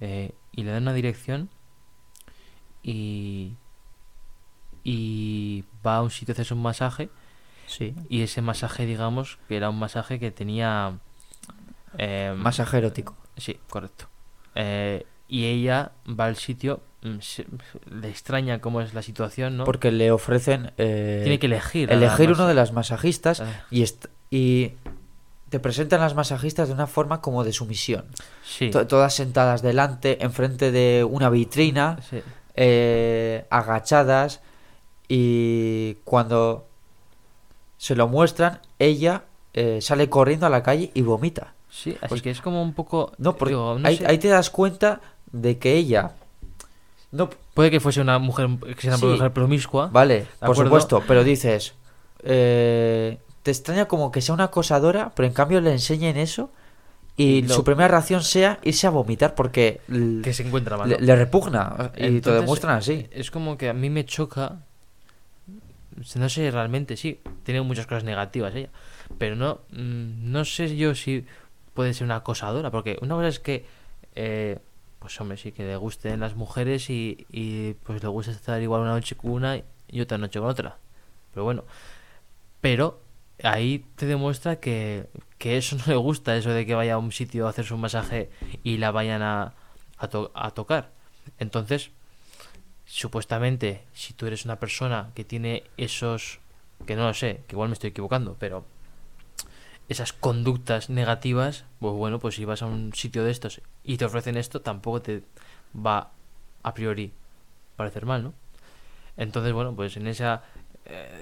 [0.00, 1.48] Eh, y le dan una dirección
[2.82, 3.52] y,
[4.84, 7.08] y va a un sitio a hacerse un masaje
[7.66, 7.94] Sí.
[8.08, 10.98] y ese masaje, digamos, que era un masaje que tenía...
[11.98, 13.16] eh, Masaje erótico.
[13.36, 14.06] Sí, correcto.
[14.56, 17.46] Eh, y ella va al sitio, mm, se-
[17.88, 19.64] le extraña cómo es la situación, ¿no?
[19.64, 20.72] Porque le ofrecen...
[20.78, 21.92] eh, Tiene que elegir.
[21.92, 23.64] elegir uno de las masajistas Ah.
[23.70, 23.84] y,
[24.30, 24.72] y
[25.50, 28.06] te presentan las masajistas de una forma como de sumisión.
[28.44, 28.70] Sí.
[28.70, 32.22] To- todas sentadas delante, enfrente de una vitrina, Sí.
[32.54, 34.40] eh, agachadas
[35.08, 36.66] y cuando
[37.78, 41.54] se lo muestran, ella eh, sale corriendo a la calle y vomita.
[41.68, 43.12] Sí, así Pues- que es como un poco...
[43.18, 45.00] No, porque digo, no ahí, te das cuenta
[45.32, 46.12] de que ella
[47.12, 49.06] No, Puede que fuese una mujer que sea una Sí.
[49.06, 49.88] mujer promiscua.
[49.92, 50.64] vale, ¿de por acuerdo?
[50.64, 51.74] supuesto, pero dices,
[52.22, 56.50] eh, te extraña como que sea una acosadora, pero en cambio le enseñen eso
[57.16, 60.96] y Lo- su primera reacción sea irse a vomitar porque l- Que se encuentra mal.
[61.00, 63.06] le, repugna y te lo Entonces, demuestran así.
[63.10, 64.60] Es como que a mí me choca.
[66.16, 68.70] No sé realmente, sí, tiene muchas cosas negativas ella.
[69.18, 71.26] Pero no, mm, no sé yo si
[71.74, 72.70] puede ser una acosadora.
[72.70, 73.66] Porque una cosa es que,
[74.14, 74.58] eh,
[74.98, 78.82] pues hombre, sí, que le gusten las mujeres y, y pues le gusta estar igual
[78.82, 80.78] una noche con una y otra noche con otra.
[81.34, 81.64] Pero bueno,
[82.60, 83.00] pero
[83.42, 85.06] ahí te demuestra que,
[85.38, 87.80] que eso no le gusta, eso de que vaya a un sitio a hacerse un
[87.80, 88.30] masaje
[88.62, 89.54] y la vayan a,
[89.98, 90.92] a, a tocar.
[91.38, 91.90] Entonces,
[92.86, 96.40] supuestamente, si tú eres una persona que tiene esos,
[96.86, 98.64] que no lo sé, que igual me estoy equivocando, pero
[99.88, 104.04] esas conductas negativas, pues bueno, pues si vas a un sitio de estos y te
[104.04, 105.22] ofrecen esto, tampoco te
[105.74, 106.12] va
[106.62, 107.12] a priori
[107.76, 108.34] parecer mal, ¿no?
[109.16, 110.24] Entonces, bueno, pues en ese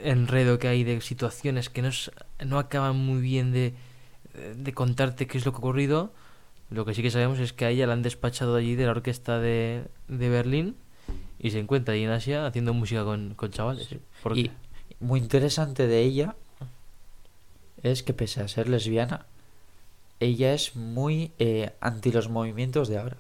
[0.03, 2.11] enredo que hay de situaciones que no, s-
[2.45, 3.75] no acaban muy bien de,
[4.57, 6.13] de contarte qué es lo que ha ocurrido,
[6.71, 8.85] lo que sí que sabemos es que a ella la han despachado de allí de
[8.87, 10.77] la orquesta de, de Berlín
[11.39, 13.89] y se encuentra ahí en Asia haciendo música con, con chavales.
[14.39, 14.51] Y
[15.01, 16.35] muy interesante de ella
[17.83, 19.27] es que pese a ser lesbiana,
[20.21, 23.17] ella es muy eh, anti los movimientos de ahora.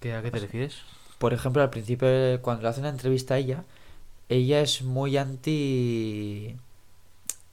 [0.00, 0.82] ¿qué- ¿A qué te refieres?
[1.24, 2.06] Por ejemplo, al principio,
[2.42, 3.64] cuando le hacen una entrevista a ella,
[4.28, 6.54] ella es muy anti...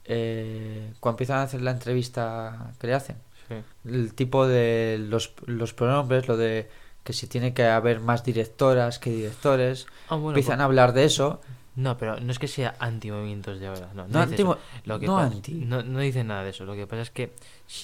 [0.04, 3.16] eh, cuando empiezan a hacer la entrevista que le hacen,
[3.48, 3.54] Sí.
[3.88, 6.68] el tipo de los, los pronombres, lo de
[7.02, 10.92] que si tiene que haber más directoras que directores, Ah, bueno, empiezan pues- a hablar
[10.92, 11.40] de eso.
[11.74, 13.88] No, pero no es que sea anti-movimientos de ahora.
[13.94, 14.44] No, no, No, anti-
[14.84, 15.52] Lo que no anti.
[15.54, 16.66] No, no dice nada de eso.
[16.66, 17.32] Lo que pasa es que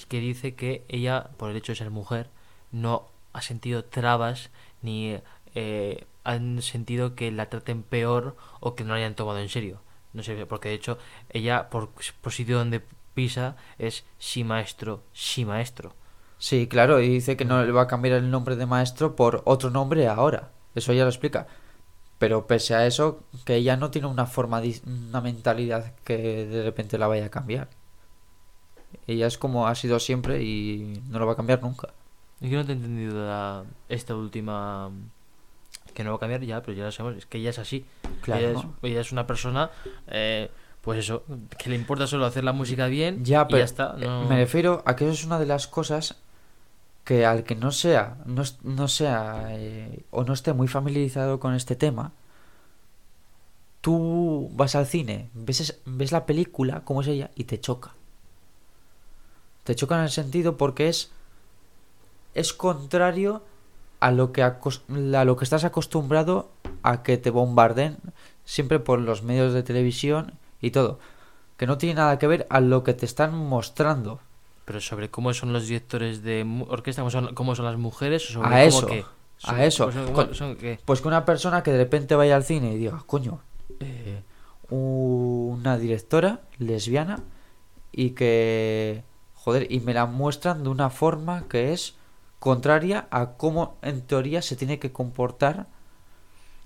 [0.07, 2.27] que dice que ella, por el hecho de ser mujer,
[2.71, 4.51] no ha sentido trabas
[4.81, 5.17] ni
[5.55, 9.81] eh, han sentido que la traten peor o que no la hayan tomado en serio.
[10.13, 10.97] No sé, porque de hecho
[11.29, 11.89] ella, por,
[12.21, 12.81] por sitio donde
[13.13, 15.93] pisa, es sí maestro, sí maestro.
[16.37, 19.41] Sí, claro, y dice que no le va a cambiar el nombre de maestro por
[19.45, 20.51] otro nombre ahora.
[20.75, 21.47] Eso ya lo explica.
[22.19, 26.17] Pero pese a eso, que ella no tiene una forma, una mentalidad que
[26.47, 27.69] de repente la vaya a cambiar.
[29.07, 31.89] Ella es como ha sido siempre y no lo va a cambiar nunca.
[32.41, 34.89] Yo no te he entendido la- esta última
[35.91, 37.85] que no va a cambiar ya, pero ya lo sabemos, es que ella es así.
[38.21, 38.41] Claro.
[38.41, 39.69] Ella, es, ella es una persona,
[40.07, 40.49] eh,
[40.81, 41.23] pues eso,
[41.57, 43.95] que le importa solo hacer la música bien Ya, y pero ya está.
[43.99, 46.15] eh, no- me refiero a que eso es una de las cosas
[47.03, 51.55] que al que no sea, no, no sea eh, o no esté muy familiarizado con
[51.55, 52.11] este tema,
[53.81, 57.93] tú vas al cine, ves, es- ves la película, como es ella, y te choca.
[59.63, 61.11] Te choca en el sentido porque es
[62.35, 63.43] es contrario
[63.99, 64.59] a lo que a
[65.25, 66.49] lo que estás acostumbrado
[66.83, 67.97] a que te bombarden
[68.45, 70.99] siempre por los medios de televisión y todo
[71.57, 74.19] que no tiene nada que ver a lo que te están mostrando
[74.65, 78.33] Pero sobre cómo son los directores de orquesta, cómo son, cómo son las mujeres, o
[78.33, 78.87] sobre a cómo eso
[79.43, 80.79] a eso pues, ¿cómo Con- son qué?
[80.85, 83.39] pues que una persona que de repente vaya al cine y diga coño
[83.81, 84.21] eh,
[84.69, 87.19] una directora lesbiana
[87.91, 89.03] y que
[89.35, 91.95] joder y me la muestran de una forma que es
[92.39, 95.67] contraria a cómo en teoría se tiene que comportar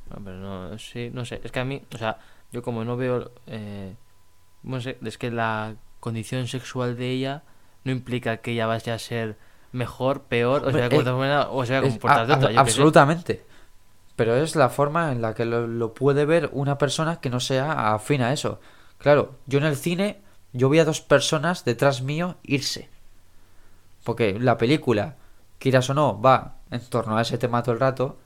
[0.09, 2.19] No, pero no, sí, no sé, es que a mí, o sea,
[2.51, 3.95] yo como no veo, eh,
[4.61, 7.43] no sé, es que la condición sexual de ella
[7.83, 9.37] no implica que ella vaya a ser
[9.71, 13.45] mejor, peor, o sea, eh, o sea, comportar de otra, yo absolutamente.
[14.15, 17.39] Pero es la forma en la que lo, lo puede ver una persona que no
[17.39, 18.59] sea afín a eso.
[18.99, 20.21] Claro, yo en el cine,
[20.51, 22.89] yo vi a dos personas detrás mío irse.
[24.03, 25.15] Porque la película,
[25.59, 28.17] quieras o no, va en torno a ese tema todo el rato,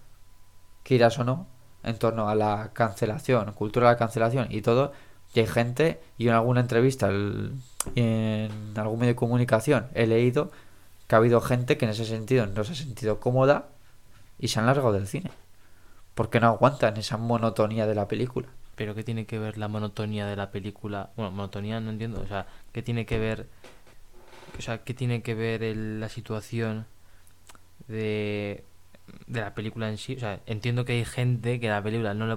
[0.83, 1.47] quieras o no,
[1.83, 4.91] en torno a la cancelación, cultura de la cancelación y todo.
[5.33, 10.51] Y hay gente, y en alguna entrevista, en algún medio de comunicación, he leído
[11.07, 13.67] que ha habido gente que en ese sentido no se ha sentido cómoda
[14.39, 15.31] y se han largado del cine.
[16.15, 18.47] Porque no aguantan esa monotonía de la película.
[18.75, 21.11] Pero ¿qué tiene que ver la monotonía de la película?
[21.15, 23.47] Bueno, monotonía no entiendo, o sea, ¿qué tiene que ver,
[24.57, 26.85] o sea, qué tiene que ver el- la situación
[27.87, 28.63] de,
[29.27, 30.15] de la película en sí?
[30.15, 32.35] O sea, entiendo que hay gente que la película no lo...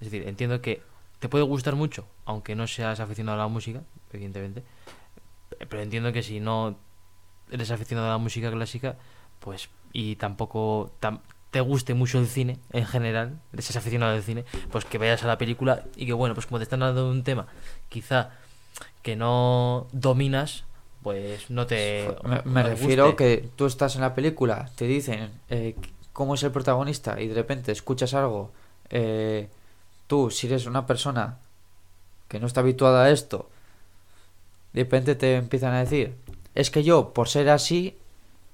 [0.00, 0.82] Es decir, entiendo que
[1.18, 3.80] te puede gustar mucho, aunque no seas aficionado a la música,
[4.12, 4.62] evidentemente,
[5.68, 6.76] pero entiendo que si no
[7.50, 8.96] eres aficionado a la música clásica,
[9.40, 11.20] pues, y tampoco tam-
[11.50, 15.26] te guste mucho el cine en general, eres aficionado al cine, pues que vayas a
[15.26, 17.46] la película y que bueno, pues como te están dando un tema,
[17.88, 18.30] quizá
[19.02, 20.64] que no dominas,
[21.02, 22.14] pues no te...
[22.24, 23.16] Me, no me te refiero guste.
[23.16, 25.76] que tú estás en la película, te dicen eh,
[26.12, 28.50] cómo es el protagonista y de repente escuchas algo,
[28.90, 29.48] eh,
[30.06, 31.38] tú, si eres una persona
[32.28, 33.48] que no está habituada a esto,
[34.72, 36.14] de repente te empiezan a decir,
[36.54, 37.96] es que yo, por ser así,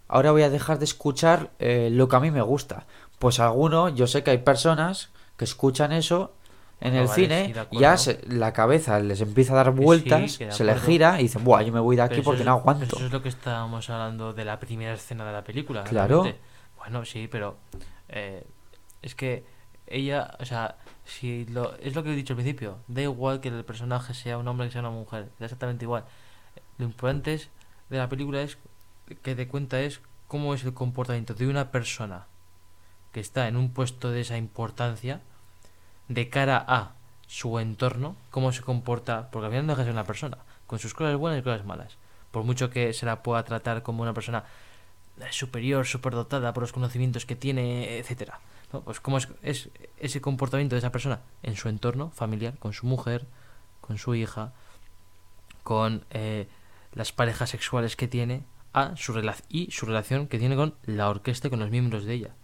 [0.09, 2.87] ahora voy a dejar de escuchar eh, lo que a mí me gusta.
[3.19, 6.33] Pues alguno, yo sé que hay personas que escuchan eso
[6.81, 9.81] en Ah, el vale, cine sí, ya se- la cabeza les empieza a dar sí,
[9.83, 12.47] vueltas, se les gira y dicen, buah, yo me voy de aquí Pero porque es-
[12.47, 12.97] no aguanto.
[12.97, 15.85] Eso es lo que estábamos hablando de la primera escena de la película.
[15.85, 16.23] Claro.
[16.25, 16.41] realmente.
[16.77, 17.57] Bueno, sí, pero
[18.09, 18.47] eh,
[19.03, 19.45] es que
[19.87, 23.49] ella, o sea, si lo, es lo que he dicho al principio, da igual que
[23.49, 26.05] el personaje sea un hombre que sea una mujer, da exactamente igual.
[26.79, 27.49] Lo importante es,
[27.89, 28.59] de la película es
[29.23, 32.27] que te cuenta es cómo es el comportamiento de una persona
[33.13, 35.21] que está en un puesto de esa importancia
[36.09, 36.93] de cara a
[37.27, 40.79] su entorno, cómo se comporta, porque al final no deja de ser una persona, con
[40.79, 41.97] sus cosas buenas y cosas malas.
[42.31, 44.45] Por mucho que se la pueda tratar como una persona
[45.31, 48.41] superior, superdotada por los conocimientos que tiene, etcétera.
[48.85, 52.87] Pues cómo es, es ese comportamiento de esa persona en su entorno familiar, con su
[52.87, 53.25] mujer,
[53.81, 54.53] con su hija,
[55.63, 56.49] con eh,
[56.93, 61.51] las parejas sexuales que tiene a su y su relación que tiene con la orquesta
[61.51, 62.35] con los miembros de ella.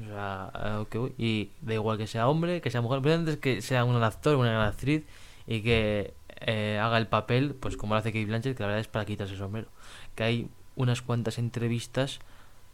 [0.00, 0.86] O sea.
[1.18, 4.36] Y da igual que sea hombre, que sea mujer, importante es que sea un actor,
[4.36, 5.04] una actriz
[5.46, 8.80] y que eh, haga el papel, pues como lo hace Kate Blanchett, que la verdad
[8.80, 9.68] es para quitarse el sombrero.
[10.14, 12.20] Que hay unas cuantas entrevistas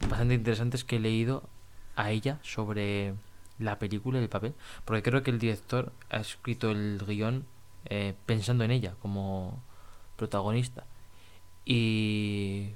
[0.09, 1.43] bastante interesantes que he leído
[1.95, 3.15] a ella sobre
[3.59, 4.53] la película y el papel,
[4.85, 7.45] porque creo que el director ha escrito el guion
[7.85, 9.61] eh, pensando en ella como
[10.15, 10.85] protagonista.
[11.65, 12.69] Y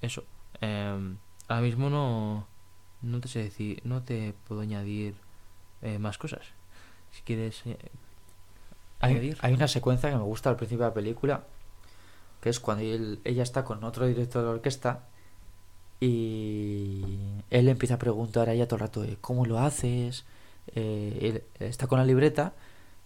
[0.00, 0.24] eso,
[0.60, 1.18] em,
[1.48, 2.46] ahora mismo no,
[3.02, 5.14] no te sé decir, no te puedo añadir
[5.82, 6.42] eh, más cosas.
[7.12, 7.76] Si quieres eh,
[9.00, 9.38] Hay, añadir.
[9.40, 11.44] hay una secuencia que me gusta al principio de la película,
[12.40, 15.00] que es cuando él- ella está con otro director de orquesta
[16.00, 17.18] y
[17.50, 20.24] él empieza a preguntar a ella todo el rato, de, ¿cómo lo haces?
[20.74, 22.54] Eh, él está con la libreta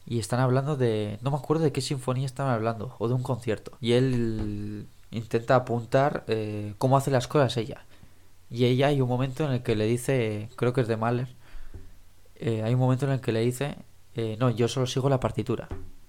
[0.06, 3.22] y están hablando de, no me acuerdo de qué sinfonía estaban hablando, o de un
[3.22, 3.72] concierto.
[3.80, 7.84] Y él intenta apuntar eh, cómo hace las cosas ella.
[8.50, 11.28] Y ella hay un momento en el que le dice, creo que es de Mahler,
[12.36, 13.76] eh, hay un momento en el que le dice,
[14.14, 15.68] eh, no, yo solo sigo la partitura.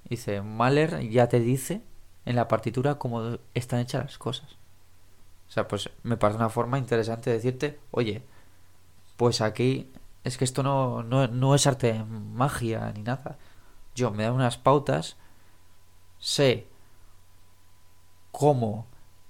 [0.09, 1.81] Dice, Mahler ya te dice
[2.26, 4.57] en la partitura cómo están hechas las cosas.
[5.47, 8.23] O sea, pues me parece una forma interesante de decirte, oye,
[9.15, 9.89] pues aquí
[10.23, 13.38] es que esto no, no, no es arte magia ni nada.
[13.95, 15.15] Yo me dan unas pautas,
[16.19, 16.68] sé
[18.31, 18.85] cómo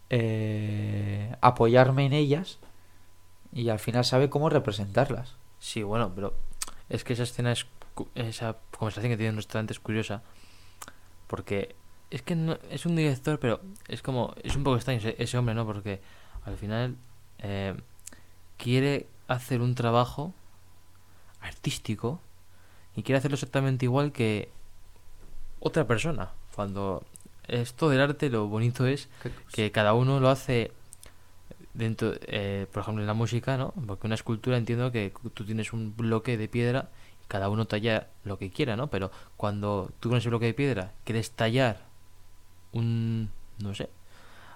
[0.09, 2.59] eh, apoyarme en ellas
[3.53, 5.35] y al final sabe cómo representarlas.
[5.59, 6.33] Sí, bueno, pero
[6.89, 7.65] es que esa escena es
[8.15, 10.21] esa conversación que tiene en un restaurante es curiosa
[11.25, 11.75] porque
[12.09, 15.37] es que no, es un director, pero es como es un poco extraño ese, ese
[15.37, 15.65] hombre, ¿no?
[15.65, 15.99] Porque
[16.45, 16.95] al final
[17.39, 17.75] eh,
[18.57, 20.33] quiere hacer un trabajo
[21.41, 22.21] artístico
[22.95, 24.49] y quiere hacerlo exactamente igual que
[25.59, 26.31] otra persona.
[26.55, 27.03] Cuando
[27.47, 29.09] esto del arte lo bonito es
[29.51, 30.71] que cada uno lo hace
[31.77, 33.73] dentro, eh, por ejemplo, en la música, ¿no?
[33.87, 36.89] Porque una escultura entiendo que tú tienes un bloque de piedra
[37.27, 38.87] cada uno talla lo que quiera, ¿no?
[38.87, 41.81] Pero cuando tú con ese bloque de piedra quieres tallar
[42.71, 43.29] un,
[43.59, 43.89] no sé,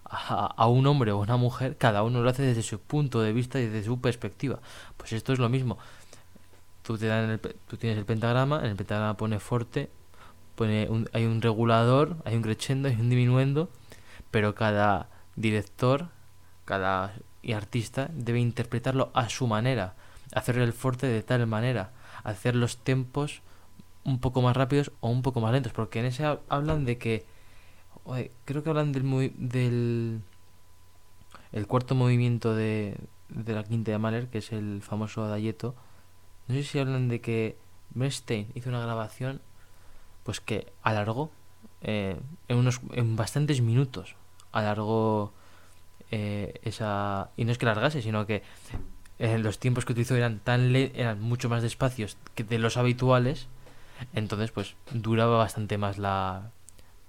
[0.05, 3.59] a, un hombre o una mujer, cada uno lo hace desde su punto de vista
[3.59, 4.59] y desde su perspectiva.
[4.97, 5.77] Pues esto es lo mismo.
[6.83, 9.89] Tú, te dan el tú tienes el pentagrama, en el pentagrama pone forte,
[10.55, 13.69] pone un- hay un regulador, hay un crescendo, hay un diminuendo,
[14.31, 16.09] pero cada director,
[16.65, 17.13] cada
[17.55, 19.95] artista debe interpretarlo a su manera,
[20.33, 21.91] hacer el forte de tal manera,
[22.23, 23.41] hacer los tempos
[24.03, 26.97] un poco más rápidos o un poco más lentos, porque en ese ha- hablan de
[26.97, 27.25] que,
[28.45, 30.21] creo que hablan del, movi- del
[31.51, 32.97] el cuarto movimiento de,
[33.29, 35.75] de la quinta de Mahler, que es el famoso Adagietto,
[36.47, 37.57] no sé si hablan de que
[37.93, 39.41] Bernstein hizo una grabación
[40.23, 41.31] pues que alargó
[41.81, 42.17] eh,
[42.47, 44.15] en unos en bastantes minutos
[44.51, 45.33] alargó
[46.11, 48.43] eh, esa y no es que largase sino que
[49.19, 52.77] eh, los tiempos que utilizó eran tan le- eran mucho más despacios que de los
[52.77, 53.47] habituales
[54.13, 56.51] entonces pues duraba bastante más la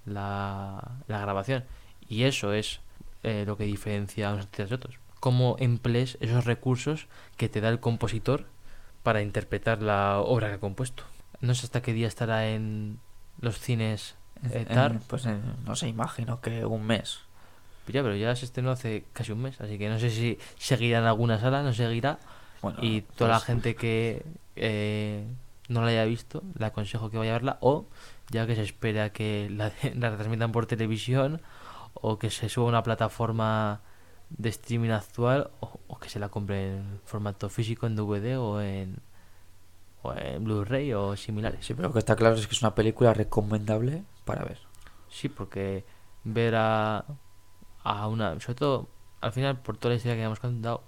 [0.05, 1.65] la, la grabación
[2.09, 2.81] y eso es
[3.23, 7.07] eh, lo que diferencia a unos artistas de otros cómo emplees esos recursos
[7.37, 8.47] que te da el compositor
[9.03, 11.05] para interpretar la obra que ha compuesto
[11.41, 12.99] no sé hasta qué día estará en
[13.41, 14.99] los cines eh, En- TAR.
[15.07, 17.21] pues en- no sé, imagino que un mes.
[17.89, 20.99] Ya, pero ya se estrenó hace casi un mes, así que no sé si seguirá
[20.99, 22.19] en alguna sala, no seguirá.
[22.61, 24.25] Bueno, y toda la pues- gente que
[24.57, 25.25] eh,
[25.69, 27.59] no la haya visto, le aconsejo que vaya a verla.
[27.61, 27.87] O
[28.31, 31.41] ya que se espera que la, la transmitan por televisión
[31.95, 33.81] o que se suba a una plataforma
[34.31, 38.63] de streaming actual o, o que se la compre en formato físico en DVD o
[38.63, 38.97] en
[40.05, 41.65] o en Blu-ray o similares.
[41.65, 44.59] Sí, pero lo que está claro es que es una película recomendable para ver.
[45.09, 45.85] Sí, porque
[46.25, 47.05] ver a,
[47.85, 48.39] a una.
[48.41, 48.89] Sobre todo,
[49.21, 50.83] al final, por toda la historia que hemos contado,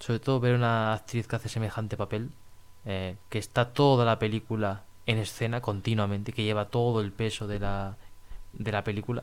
[0.00, 2.30] sobre todo ver una actriz que hace semejante papel,
[2.84, 7.60] eh, que está toda la película en escena continuamente, que lleva todo el peso de
[7.60, 7.96] la,
[8.52, 9.22] de la película,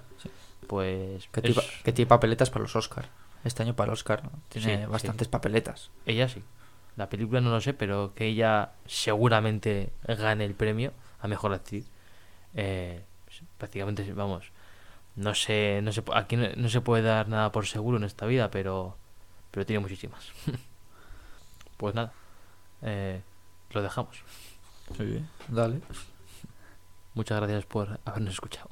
[0.68, 1.28] pues.
[1.32, 3.10] Que es- tiene, que tiene papeletas para los Oscar.
[3.44, 4.32] Este año para el Oscar, ¿no?
[4.50, 5.32] Tiene Sí, bastantes sí.
[5.32, 5.92] papeletas.
[6.06, 6.42] Ella sí.
[6.96, 11.90] La película no lo sé, pero que ella seguramente gane el premio a mejor actriz.
[12.54, 13.04] Eh,
[13.58, 14.46] prácticamente, vamos,
[15.16, 18.04] no sé, no se, pu- aquí no, no se puede dar nada por seguro en
[18.04, 18.98] esta vida, pero,
[19.52, 20.32] pero tiene muchísimas.
[21.78, 22.14] pues nada,
[22.82, 23.22] eh,
[23.72, 24.18] lo dejamos.
[24.98, 25.30] Muy bien.
[25.48, 25.82] Dale.
[27.14, 28.70] Muchas gracias por habernos escuchado.